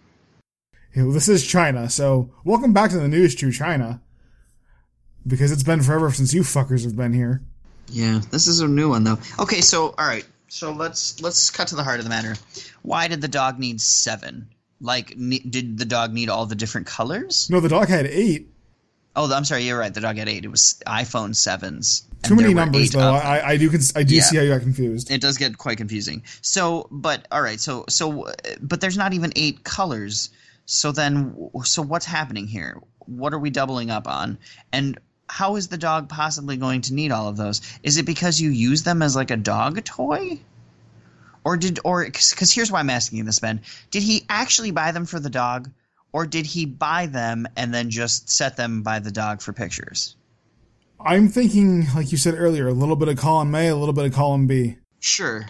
[0.95, 4.01] You know, this is China, so welcome back to the news, to China.
[5.27, 7.43] Because it's been forever since you fuckers have been here.
[7.91, 9.19] Yeah, this is a new one though.
[9.39, 12.37] Okay, so all right, so let's let's cut to the heart of the matter.
[12.83, 14.49] Why did the dog need seven?
[14.81, 17.49] Like, ne- did the dog need all the different colors?
[17.51, 18.49] No, the dog had eight.
[19.15, 19.93] Oh, I'm sorry, you're right.
[19.93, 20.45] The dog had eight.
[20.45, 22.07] It was iPhone sevens.
[22.23, 23.13] Too many numbers, though.
[23.15, 24.23] I, I do cons- I do Yeah.
[24.23, 25.11] see how you got confused.
[25.11, 26.23] it does get quite confusing.
[26.43, 30.31] So, but all right, so so but there's not even eight colors.
[30.65, 32.81] So then so what's happening here?
[33.07, 34.39] What are we doubling up on?
[34.73, 34.99] And
[35.31, 37.61] how is the dog possibly going to need all of those?
[37.83, 40.41] Is it because you use them as like a dog toy?
[41.45, 43.61] Or did or cuz here's why I'm asking you this Ben.
[43.91, 45.71] Did he actually buy them for the dog
[46.13, 50.17] or did he buy them and then just set them by the dog for pictures?
[51.01, 54.05] I'm thinking, like you said earlier, a little bit of column A, a little bit
[54.05, 54.77] of column B.
[54.99, 55.47] Sure.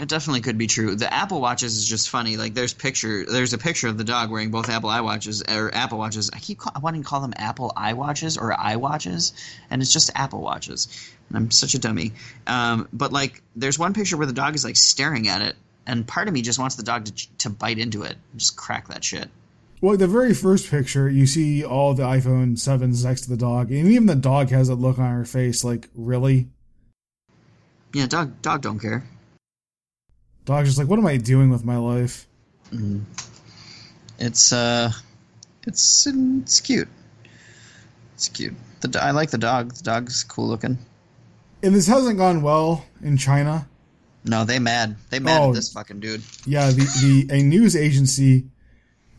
[0.00, 0.94] It definitely could be true.
[0.96, 2.38] The Apple Watches is just funny.
[2.38, 5.98] Like there's picture there's a picture of the dog wearing both Apple iWatches or Apple
[5.98, 6.30] Watches.
[6.32, 9.32] I keep call, wanting to call them Apple iWatches or iWatches,
[9.68, 10.88] and it's just Apple Watches.
[11.28, 12.12] And I'm such a dummy.
[12.46, 15.54] Um, but like there's one picture where the dog is like staring at it,
[15.86, 18.56] and part of me just wants the dog to to bite into it, and just
[18.56, 19.28] crack that shit.
[19.82, 23.70] Well, the very first picture, you see all the iPhone 7s next to the dog,
[23.70, 26.48] and even the dog has that look on her face like, really?
[27.92, 29.04] Yeah, dog dog don't care.
[30.50, 32.26] Dog's just like, what am I doing with my life?
[34.18, 34.92] It's uh,
[35.66, 36.88] it's it's cute.
[38.14, 38.54] It's cute.
[38.80, 39.74] The I like the dog.
[39.74, 40.78] The dog's cool looking.
[41.62, 43.68] And this hasn't gone well in China.
[44.24, 44.96] No, they mad.
[45.10, 45.48] They mad Oh.
[45.50, 46.22] at this fucking dude.
[46.46, 48.46] Yeah, the, the a news agency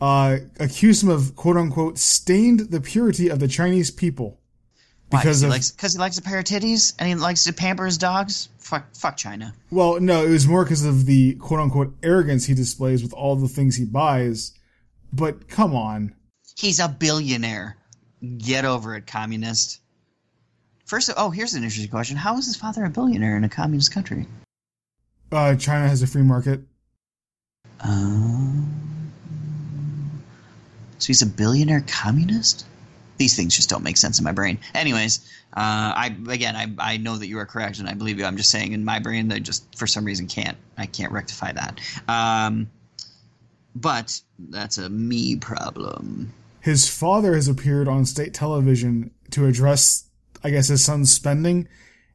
[0.00, 4.38] uh, accused him of quote unquote stained the purity of the Chinese people
[5.20, 7.52] because he of likes because he likes a pair of titties and he likes to
[7.52, 8.48] pamper his dogs.
[8.58, 9.54] Fuck, fuck China.
[9.70, 13.36] well, no, it was more because of the quote unquote arrogance he displays with all
[13.36, 14.52] the things he buys.
[15.12, 16.14] But come on,
[16.56, 17.76] He's a billionaire.
[18.38, 19.80] Get over it, communist.
[20.84, 23.48] First, of, oh, here's an interesting question: How is his father a billionaire in a
[23.48, 24.26] communist country?
[25.32, 26.60] uh, China has a free market.
[27.80, 28.70] Um,
[30.98, 32.66] so he's a billionaire communist.
[33.22, 34.58] These things just don't make sense in my brain.
[34.74, 35.20] Anyways,
[35.56, 38.24] uh, I again, I, I know that you are correct, and I believe you.
[38.24, 41.52] I'm just saying, in my brain, I just for some reason can't I can't rectify
[41.52, 41.80] that.
[42.08, 42.68] Um,
[43.76, 46.32] but that's a me problem.
[46.58, 50.08] His father has appeared on state television to address,
[50.42, 51.68] I guess, his son's spending,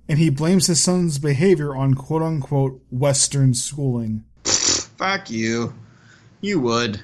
[0.10, 4.26] and he blames his son's behavior on quote unquote Western schooling.
[4.44, 5.74] Fuck you.
[6.42, 7.02] You would.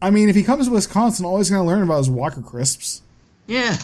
[0.00, 2.40] I mean, if he comes to Wisconsin, all he's going to learn about is Walker
[2.40, 3.02] Crisps.
[3.46, 3.76] Yeah.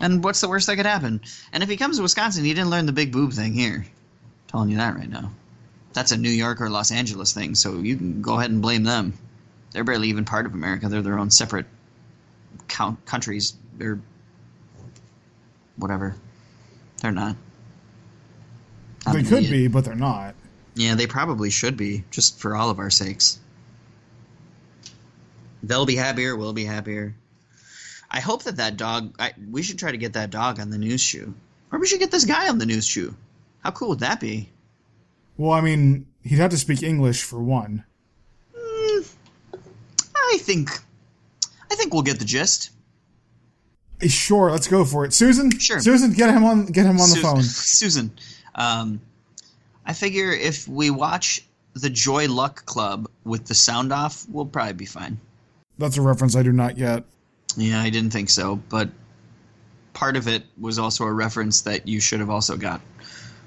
[0.00, 1.20] And what's the worst that could happen?
[1.52, 3.84] And if he comes to Wisconsin, he didn't learn the big boob thing here.
[3.84, 5.30] I'm telling you that right now.
[5.92, 8.84] That's a New York or Los Angeles thing, so you can go ahead and blame
[8.84, 9.14] them.
[9.72, 10.88] They're barely even part of America.
[10.88, 11.66] They're their own separate
[12.68, 14.00] count countries or
[15.76, 16.14] whatever.
[17.00, 17.36] They're not.
[19.06, 19.50] I'm they um, could idiot.
[19.50, 20.34] be, but they're not.
[20.74, 23.38] Yeah, they probably should be, just for all of our sakes.
[25.62, 26.36] They'll be happier.
[26.36, 27.14] We'll be happier.
[28.10, 29.14] I hope that that dog.
[29.18, 31.32] I, we should try to get that dog on the News Chew,
[31.70, 33.14] or we should get this guy on the News Chew.
[33.62, 34.50] How cool would that be?
[35.36, 37.84] Well, I mean, he'd have to speak English for one.
[40.32, 40.70] I think.
[41.70, 42.70] I think we'll get the gist.
[44.06, 45.12] Sure, let's go for it.
[45.12, 45.80] Susan, Sure.
[45.80, 47.42] Susan, get him on, get him on the phone.
[47.42, 48.10] Susan,
[48.54, 49.00] um,
[49.86, 51.44] I figure if we watch
[51.74, 55.20] the Joy Luck Club with the sound off, we'll probably be fine.
[55.82, 57.02] That's a reference I do not yet.
[57.56, 58.90] Yeah, I didn't think so, but
[59.92, 62.80] part of it was also a reference that you should have also got,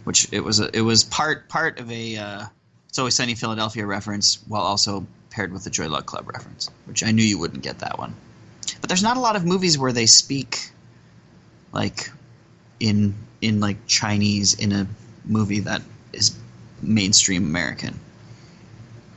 [0.03, 2.45] which it was a, it was part part of a uh,
[2.89, 7.05] It's Always Sunny Philadelphia reference, while also paired with the Joy Luck Club reference, which
[7.05, 8.13] I knew you wouldn't get that one.
[8.81, 10.71] But there's not a lot of movies where they speak
[11.71, 12.11] like
[12.81, 14.87] in in like Chinese in a
[15.23, 16.37] movie that is
[16.81, 17.97] mainstream American.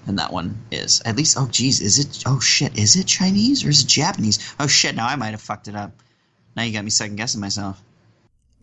[0.08, 1.02] And that one is.
[1.04, 4.54] At least oh geez, is it oh shit, is it Chinese or is it Japanese?
[4.58, 5.92] Oh shit, now I might have fucked it up.
[6.56, 7.80] Now you got me second guessing myself.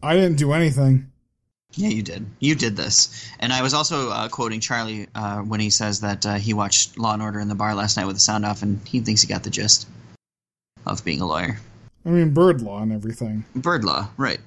[0.02, 1.12] I didn't do anything.
[1.74, 2.26] Yeah, you did.
[2.40, 3.30] You did this.
[3.40, 6.98] And I was also uh, quoting Charlie uh, when he says that uh, he watched
[6.98, 9.22] Law and Order in the bar last night with the sound off, and he thinks
[9.22, 9.88] he got the gist
[10.86, 11.60] of being a lawyer.
[12.06, 13.46] I mean, bird law and everything.
[13.56, 14.40] Bird law, right.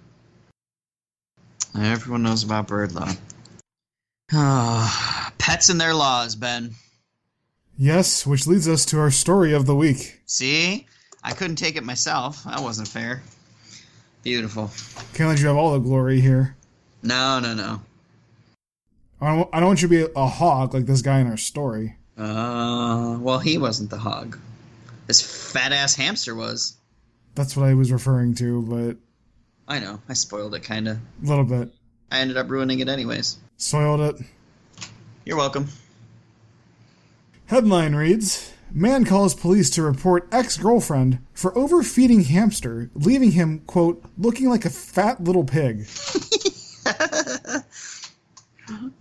[1.77, 3.11] Everyone knows about bird law.
[4.33, 6.75] Ah, pets and their laws, Ben.
[7.81, 10.21] Yes, which leads us to our story of the week.
[10.27, 10.87] See?
[11.23, 12.43] I couldn't take it myself.
[12.43, 13.23] That wasn't fair.
[14.25, 14.71] Beautiful.
[15.15, 16.57] Can't let you have all the glory here.
[17.05, 17.81] No, no, no.
[19.21, 21.37] I don't, I don't want you to be a hog like this guy in our
[21.37, 21.97] story.
[22.17, 24.37] Uh, well, he wasn't the hog.
[25.07, 26.77] This fat ass hamster was.
[27.37, 28.97] That's what I was referring to, but
[29.73, 30.01] I know.
[30.09, 30.97] I spoiled it, kind of.
[30.97, 31.71] a little bit.
[32.11, 33.39] I ended up ruining it anyways.
[33.57, 34.27] Soiled it.
[35.25, 35.69] You're welcome.
[37.49, 44.05] Headline reads Man calls police to report ex girlfriend for overfeeding hamster, leaving him, quote,
[44.19, 45.87] looking like a fat little pig.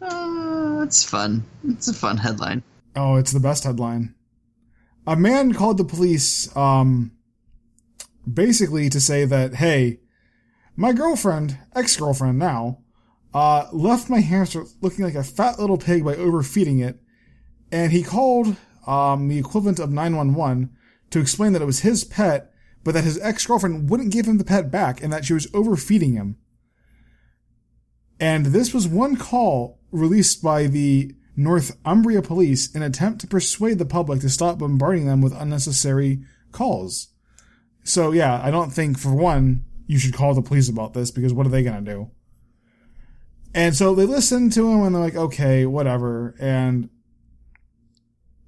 [0.01, 1.43] Uh, it's fun.
[1.67, 2.63] It's a fun headline.
[2.95, 4.15] Oh, it's the best headline.
[5.05, 7.11] A man called the police, um,
[8.31, 9.99] basically to say that, hey,
[10.77, 12.79] my girlfriend, ex girlfriend now,
[13.33, 17.01] uh, left my hamster looking like a fat little pig by overfeeding it,
[17.71, 20.69] and he called, um, the equivalent of 911
[21.09, 22.51] to explain that it was his pet,
[22.83, 25.47] but that his ex girlfriend wouldn't give him the pet back and that she was
[25.53, 26.37] overfeeding him.
[28.19, 33.77] And this was one call released by the Northumbria police in an attempt to persuade
[33.77, 37.09] the public to stop bombarding them with unnecessary calls.
[37.83, 41.33] So yeah, I don't think for one you should call the police about this because
[41.33, 42.11] what are they gonna do?
[43.53, 46.35] And so they listened to him and they're like, okay, whatever.
[46.39, 46.89] And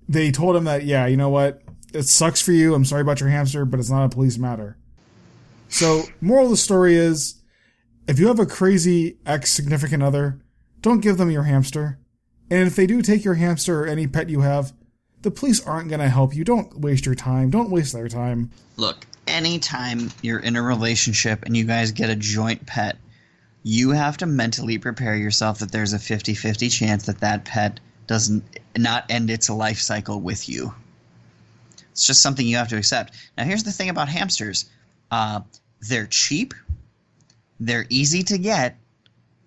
[0.10, 1.62] they told him that, yeah, you know what?
[1.94, 2.74] It sucks for you.
[2.74, 4.78] I'm sorry about your hamster, but it's not a police matter.
[5.70, 7.36] So moral of the story is,
[8.08, 10.42] if you have a crazy ex significant other,
[10.82, 12.00] don't give them your hamster.
[12.50, 14.74] And if they do take your hamster or any pet you have,
[15.22, 16.44] the police aren't going to help you.
[16.44, 17.52] Don't waste your time.
[17.52, 18.50] Don't waste their time.
[18.78, 22.98] Look, anytime you're in a relationship and you guys get a joint pet,
[23.62, 27.80] you have to mentally prepare yourself that there's a 50 50 chance that that pet
[28.08, 28.44] doesn't
[28.78, 30.74] not end its life cycle with you.
[31.92, 33.14] It's just something you have to accept.
[33.38, 34.66] Now, here's the thing about hamsters
[35.12, 35.42] uh,
[35.82, 36.54] they're cheap,
[37.60, 38.78] they're easy to get,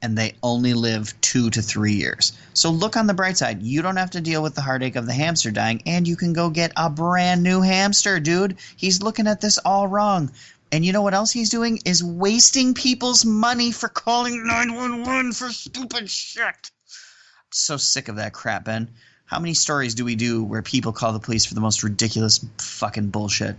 [0.02, 2.32] and they only live two to three years.
[2.52, 3.62] So look on the bright side.
[3.62, 6.32] You don't have to deal with the heartache of the hamster dying, and you can
[6.32, 8.56] go get a brand new hamster, dude.
[8.76, 10.30] He's looking at this all wrong.
[10.72, 11.80] And you know what else he's doing?
[11.84, 16.44] Is wasting people's money for calling 911 for stupid shit.
[16.44, 18.90] I'm so sick of that crap, Ben.
[19.32, 22.44] How many stories do we do where people call the police for the most ridiculous
[22.58, 23.56] fucking bullshit?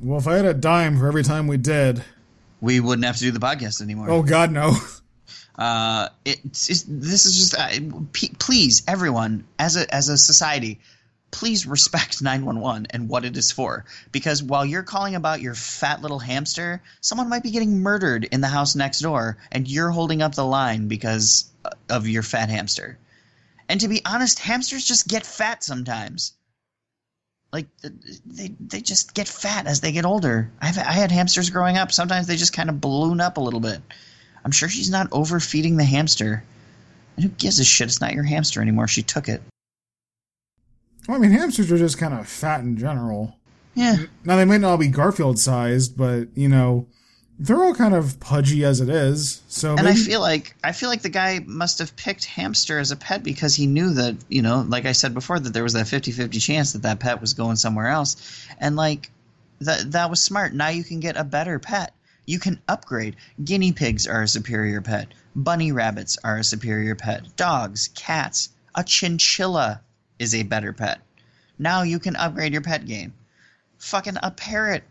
[0.00, 2.02] Well, if I had a dime for every time we did,
[2.60, 4.10] We wouldn't have to do the podcast anymore.
[4.10, 4.76] oh God, no.
[5.56, 7.68] Uh, it's, it's this is just uh,
[8.12, 10.80] p- please everyone as a as a society,
[11.30, 13.84] please respect 911 and what it is for.
[14.10, 18.40] Because while you're calling about your fat little hamster, someone might be getting murdered in
[18.40, 21.44] the house next door, and you're holding up the line because
[21.88, 22.98] of your fat hamster.
[23.68, 26.34] And to be honest, hamsters just get fat sometimes.
[27.52, 27.66] Like
[28.26, 30.50] they they just get fat as they get older.
[30.60, 31.92] I've I had hamsters growing up.
[31.92, 33.80] Sometimes they just kind of balloon up a little bit.
[34.44, 36.42] I'm sure she's not overfeeding the hamster.
[37.16, 37.86] And who gives a shit?
[37.86, 38.88] It's not your hamster anymore.
[38.88, 39.40] She took it.
[41.06, 43.36] Well, I mean, hamsters are just kind of fat in general.
[43.74, 43.96] Yeah.
[44.24, 46.86] Now they might not all be Garfield sized, but you know,
[47.38, 49.42] they're all kind of pudgy as it is.
[49.48, 52.78] So and maybe, I feel like I feel like the guy must have picked hamster
[52.78, 55.62] as a pet because he knew that you know, like I said before, that there
[55.62, 59.10] was that 50-50 chance that that pet was going somewhere else, and like
[59.60, 60.54] that that was smart.
[60.54, 61.92] Now you can get a better pet.
[62.26, 63.16] You can upgrade.
[63.42, 65.08] Guinea pigs are a superior pet.
[65.36, 67.36] Bunny rabbits are a superior pet.
[67.36, 69.80] Dogs, cats, a chinchilla
[70.18, 71.00] is a better pet.
[71.58, 73.12] Now you can upgrade your pet game.
[73.78, 74.84] Fucking a parrot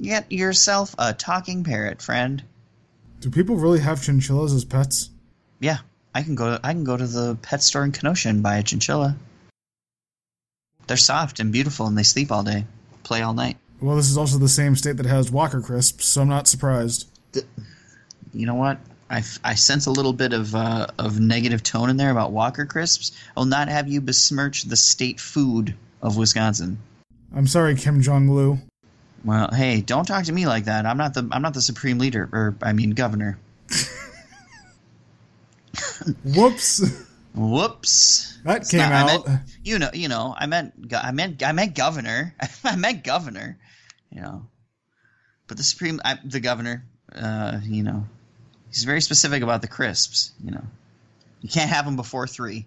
[0.00, 2.42] Get yourself a talking parrot, friend.
[3.20, 5.10] Do people really have chinchillas as pets?
[5.58, 5.78] Yeah,
[6.14, 6.56] I can go.
[6.56, 9.16] To, I can go to the pet store in Kenosha and buy a chinchilla.
[10.86, 12.64] They're soft and beautiful, and they sleep all day,
[13.02, 13.56] play all night.
[13.80, 17.08] Well, this is also the same state that has Walker crisps, so I'm not surprised.
[17.32, 17.44] The,
[18.32, 18.78] you know what?
[19.10, 22.66] I, I sense a little bit of uh, of negative tone in there about Walker
[22.66, 23.12] crisps.
[23.36, 26.78] I will not have you besmirch the state food of Wisconsin.
[27.34, 28.58] I'm sorry, Kim Jong Lu.
[29.24, 30.86] Well, hey, don't talk to me like that.
[30.86, 33.38] I'm not the I'm not the supreme leader, or I mean governor.
[36.24, 37.04] Whoops.
[37.34, 38.38] Whoops.
[38.44, 39.26] That It's came not- out.
[39.26, 42.34] meant- you know, you know, I meant, I meant, I meant governor.
[42.64, 43.58] I meant governor.
[44.10, 44.46] You know,
[45.46, 46.84] but the supreme, I, the governor.
[47.14, 48.06] Uh, you know,
[48.70, 50.32] he's very specific about the crisps.
[50.42, 50.64] You know,
[51.42, 52.66] you can't have them before three.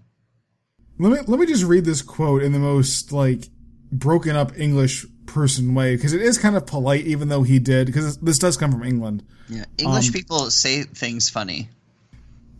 [0.99, 3.49] Let me let me just read this quote in the most like
[3.91, 7.88] broken up English person way because it is kind of polite, even though he did
[7.88, 9.23] because this does come from England.
[9.49, 11.69] Yeah, English Um, people say things funny.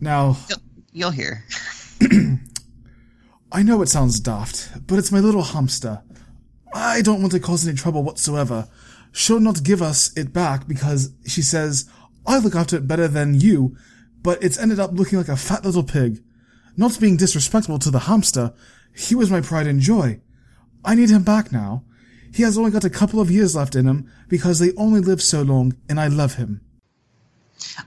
[0.00, 0.58] Now, You'll,
[0.92, 1.44] you'll hear.
[3.52, 6.02] I know it sounds daft, but it's my little hamster.
[6.74, 8.68] I don't want to cause any trouble whatsoever.
[9.12, 11.88] She'll not give us it back because she says,
[12.26, 13.76] I look after it better than you,
[14.22, 16.22] but it's ended up looking like a fat little pig.
[16.76, 18.54] Not being disrespectful to the hamster,
[18.96, 20.20] he was my pride and joy.
[20.84, 21.84] I need him back now.
[22.32, 25.20] He has only got a couple of years left in him because they only live
[25.22, 26.62] so long and I love him.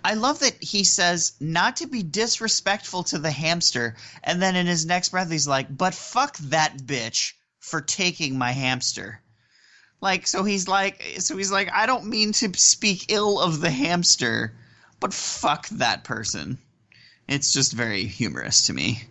[0.04, 4.68] I love that he says not to be disrespectful to the hamster, and then in
[4.68, 9.20] his next breath he's like, "But fuck that bitch for taking my hamster."
[10.00, 13.72] Like, so he's like, so he's like, I don't mean to speak ill of the
[13.72, 14.54] hamster,
[15.00, 16.58] but fuck that person.
[17.28, 19.04] It's just very humorous to me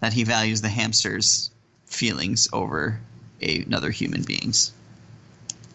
[0.00, 1.50] that he values the hamster's
[1.86, 3.00] feelings over
[3.42, 4.72] a, another human being's.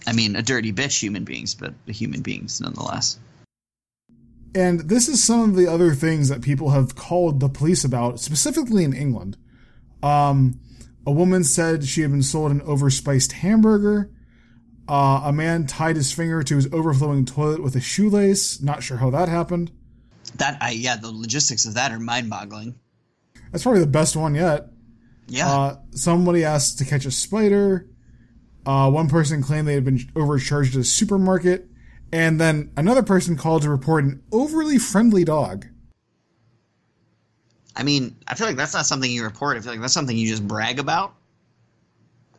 [0.05, 3.19] I mean, a dirty bitch human beings, but a human beings nonetheless.
[4.55, 8.19] And this is some of the other things that people have called the police about,
[8.19, 9.37] specifically in England.
[10.01, 10.59] Um,
[11.05, 14.09] a woman said she had been sold an overspiced hamburger.
[14.87, 18.61] Uh, a man tied his finger to his overflowing toilet with a shoelace.
[18.61, 19.71] Not sure how that happened.
[20.35, 22.79] That I yeah, the logistics of that are mind-boggling.
[23.51, 24.69] That's probably the best one yet.
[25.27, 27.87] Yeah, Uh, somebody asked to catch a spider.
[28.65, 31.69] Uh, one person claimed they had been overcharged at a supermarket.
[32.11, 35.65] And then another person called to report an overly friendly dog.
[37.75, 39.57] I mean, I feel like that's not something you report.
[39.57, 41.13] I feel like that's something you just brag about.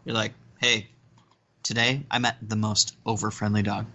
[0.05, 0.89] You're like, hey,
[1.63, 3.87] today I met the most over-friendly dog.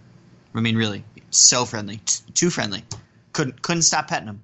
[0.54, 2.84] I mean, really, so friendly, t- too friendly.
[3.32, 4.42] Couldn't couldn't stop petting him.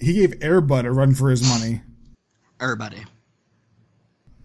[0.00, 1.82] He gave Airbud a run for his money.
[2.64, 3.04] Everybody.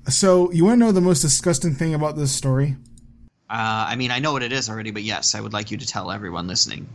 [0.09, 2.75] So, you want to know the most disgusting thing about this story?
[3.49, 5.77] Uh, I mean, I know what it is already, but yes, I would like you
[5.77, 6.89] to tell everyone listening.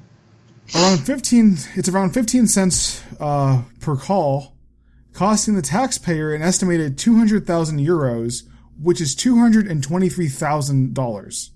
[0.75, 4.53] Around 15, it's around 15 cents uh, per call,
[5.14, 8.43] costing the taxpayer an estimated 200,000 euros,
[8.79, 11.51] which is $223,000.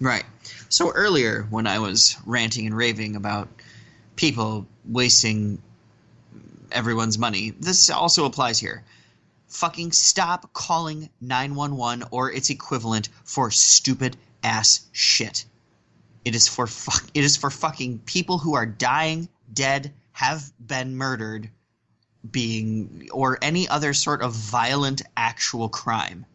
[0.00, 0.24] Right.
[0.68, 3.48] So earlier, when I was ranting and raving about
[4.14, 5.60] people wasting
[6.72, 8.84] everyone's money, this also applies here.
[9.48, 15.44] Fucking stop calling 911 or its equivalent for stupid ass shit.
[16.24, 20.96] It is for fuck it is for fucking people who are dying, dead, have been
[20.96, 21.50] murdered,
[22.30, 26.26] being or any other sort of violent actual crime.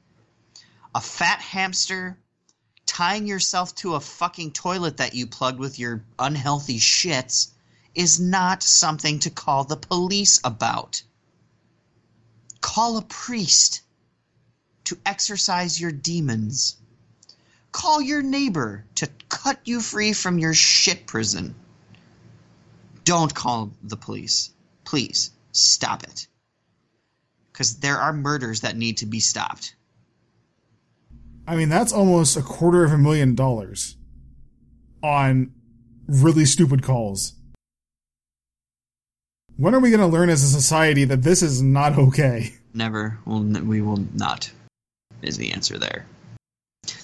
[0.95, 2.17] A fat hamster
[2.85, 7.49] tying yourself to a fucking toilet that you plugged with your unhealthy shits
[7.95, 11.03] is not something to call the police about.
[12.61, 13.81] Call a priest.
[14.85, 16.75] to exorcise your demons.
[17.71, 21.55] Call your neighbor to cut you free from your shit prison.
[23.05, 24.51] Don't call the police.
[24.83, 26.27] Please stop it.
[27.51, 29.75] Because there are murders that need to be stopped.
[31.47, 33.95] I mean, that's almost a quarter of a million dollars
[35.01, 35.53] on
[36.07, 37.33] really stupid calls.
[39.57, 42.53] When are we going to learn as a society that this is not okay?
[42.73, 43.19] Never.
[43.25, 44.51] Will we will not.
[45.21, 46.07] Is the answer there?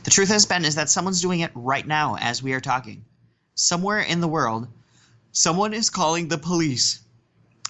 [0.03, 3.05] The truth has been is that someone's doing it right now as we are talking.
[3.53, 4.67] Somewhere in the world,
[5.31, 7.01] someone is calling the police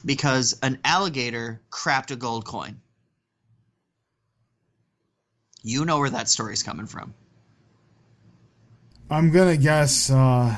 [0.06, 2.80] because an alligator crapped a gold coin.
[5.62, 7.14] You know where that story's coming from.
[9.10, 10.56] I'm gonna guess uh,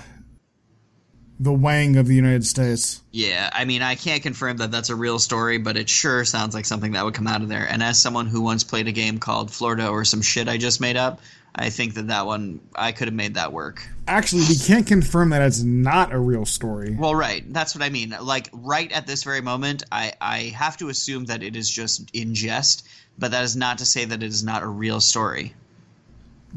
[1.41, 3.01] the Wang of the United States.
[3.11, 6.53] Yeah, I mean, I can't confirm that that's a real story, but it sure sounds
[6.53, 7.67] like something that would come out of there.
[7.67, 10.79] And as someone who once played a game called Florida or some shit I just
[10.79, 11.19] made up,
[11.55, 13.83] I think that that one I could have made that work.
[14.07, 16.95] Actually, we can't confirm that it's not a real story.
[16.97, 17.43] Well, right.
[17.51, 18.15] That's what I mean.
[18.21, 22.09] Like right at this very moment, I I have to assume that it is just
[22.13, 22.87] in jest,
[23.17, 25.55] but that is not to say that it is not a real story.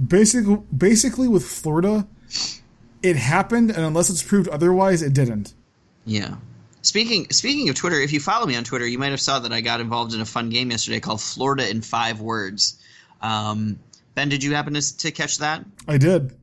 [0.06, 2.06] Basically, basically with Florida,
[3.04, 5.52] it happened, and unless it's proved otherwise, it didn't.
[6.06, 6.36] Yeah.
[6.80, 9.52] Speaking speaking of Twitter, if you follow me on Twitter, you might have saw that
[9.52, 12.80] I got involved in a fun game yesterday called Florida in Five Words.
[13.20, 13.78] Um,
[14.14, 15.64] ben, did you happen to, to catch that?
[15.86, 16.34] I did.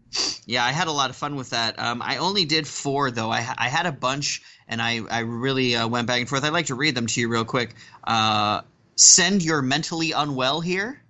[0.46, 1.80] Yeah, I had a lot of fun with that.
[1.80, 3.32] Um, I only did four though.
[3.32, 6.44] I, I had a bunch, and I I really uh, went back and forth.
[6.44, 7.74] I'd like to read them to you real quick.
[8.04, 8.62] Uh,
[8.96, 11.02] send your mentally unwell here.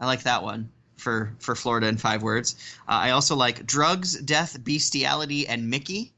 [0.00, 2.56] I like that one for for Florida in five words.
[2.88, 6.12] Uh, I also like drugs, death, bestiality, and Mickey.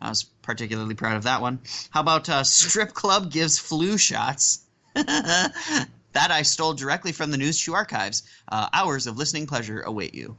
[0.00, 1.60] I was particularly proud of that one.
[1.90, 4.60] How about uh, strip club gives flu shots?
[4.94, 8.22] that I stole directly from the News Chew archives.
[8.48, 10.36] Uh, hours of listening pleasure await you.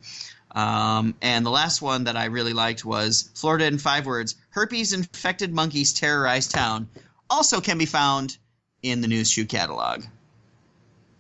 [0.52, 4.94] Um, and the last one that I really liked was Florida in five words: herpes
[4.94, 6.90] infected monkeys terrorize town.
[7.30, 8.38] Also can be found
[8.82, 10.04] in the News Chew catalog.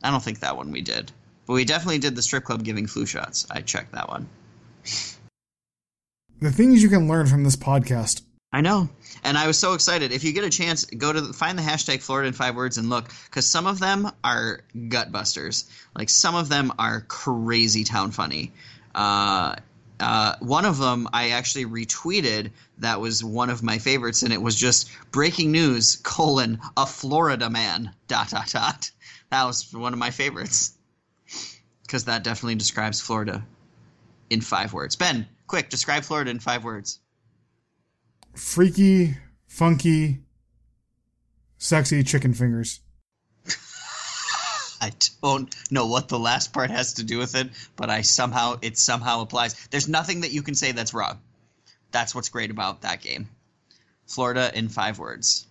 [0.03, 1.11] I don't think that one we did.
[1.47, 3.47] But we definitely did the strip club giving flu shots.
[3.49, 4.27] I checked that one.
[6.39, 8.21] The things you can learn from this podcast.
[8.51, 8.89] I know.
[9.23, 10.11] And I was so excited.
[10.11, 12.89] If you get a chance, go to find the hashtag Florida in five words and
[12.89, 15.69] look, because some of them are gut busters.
[15.95, 18.51] Like some of them are crazy town funny.
[18.93, 19.55] Uh,
[19.99, 22.51] uh, one of them I actually retweeted.
[22.77, 27.49] That was one of my favorites, and it was just breaking news: colon a Florida
[27.49, 28.91] man dot dot dot.
[29.31, 30.76] That was one of my favorites
[31.87, 33.45] because that definitely describes Florida
[34.29, 34.97] in five words.
[34.97, 36.99] Ben, quick, describe Florida in five words.
[38.35, 39.15] Freaky,
[39.47, 40.19] funky,
[41.57, 42.81] sexy chicken fingers.
[44.81, 44.91] I
[45.23, 48.77] don't know what the last part has to do with it, but I somehow it
[48.77, 49.55] somehow applies.
[49.67, 51.19] There's nothing that you can say that's wrong.
[51.91, 53.29] That's what's great about that game.
[54.07, 55.47] Florida in five words.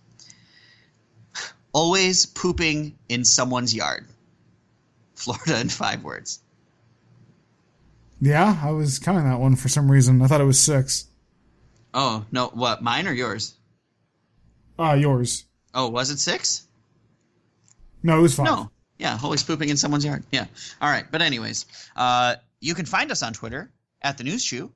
[1.73, 4.05] Always pooping in someone's yard.
[5.17, 6.41] Florida in five words.
[8.21, 10.21] Yeah, I was counting that one for some reason.
[10.21, 11.05] I thought it was six.
[11.93, 13.55] Oh, no, what, mine or yours?
[14.79, 15.45] Ah, yours.
[15.73, 16.67] Oh, was it six?
[18.03, 18.45] No, it was five.
[18.45, 18.71] No.
[18.99, 20.23] Yeah, holy pooping in someone's yard.
[20.31, 20.45] Yeah.
[20.81, 21.05] All right.
[21.11, 21.65] But anyways,
[21.95, 24.71] uh, you can find us on Twitter at the News Chew.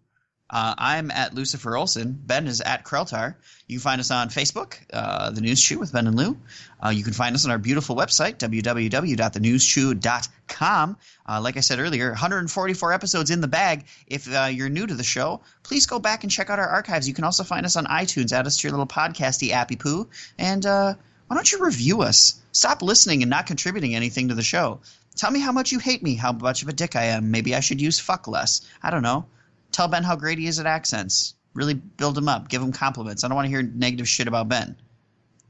[0.52, 2.12] Uh, I'm at Lucifer Olson.
[2.12, 3.36] Ben is at Kreltar.
[3.68, 6.36] You can find us on Facebook, uh, The News Chew with Ben and Lou.
[6.84, 10.98] Uh, you can find us on our beautiful website, www.thenewschew.com.
[11.30, 13.86] Uh, like I said earlier, 144 episodes in the bag.
[14.08, 17.08] If uh, you're new to the show, please go back and check out our archives.
[17.08, 18.34] You can also find us on iTunes.
[18.34, 20.10] Add us to your little podcasty appy poo.
[20.38, 20.96] And uh,
[21.28, 22.42] why don't you review us?
[22.52, 24.82] Stop listening and not contributing anything to the show.
[25.16, 27.32] Tell me how much you hate me, how much of a dick I am.
[27.32, 28.60] Maybe I should use fuck less.
[28.84, 29.28] I don't know.
[29.72, 31.36] Tell Ben how great he is at accents.
[31.54, 32.50] Really build him up.
[32.50, 33.24] Give him compliments.
[33.24, 34.76] I don't want to hear negative shit about Ben.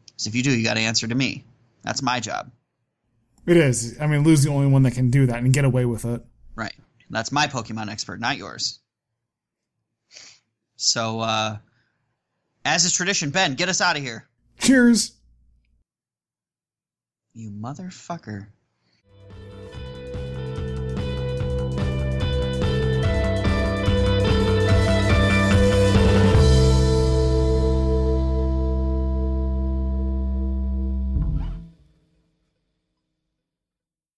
[0.06, 1.46] Because if you do, you got to answer to me.
[1.84, 2.52] That's my job.
[3.46, 4.00] It is.
[4.00, 6.24] I mean, Lou's the only one that can do that and get away with it.
[6.56, 6.74] Right.
[7.10, 8.80] That's my Pokemon expert, not yours.
[10.76, 11.58] So, uh,
[12.66, 14.28] as is tradition, Ben, get us out of here.
[14.60, 15.14] Cheers.
[17.34, 18.48] You motherfucker.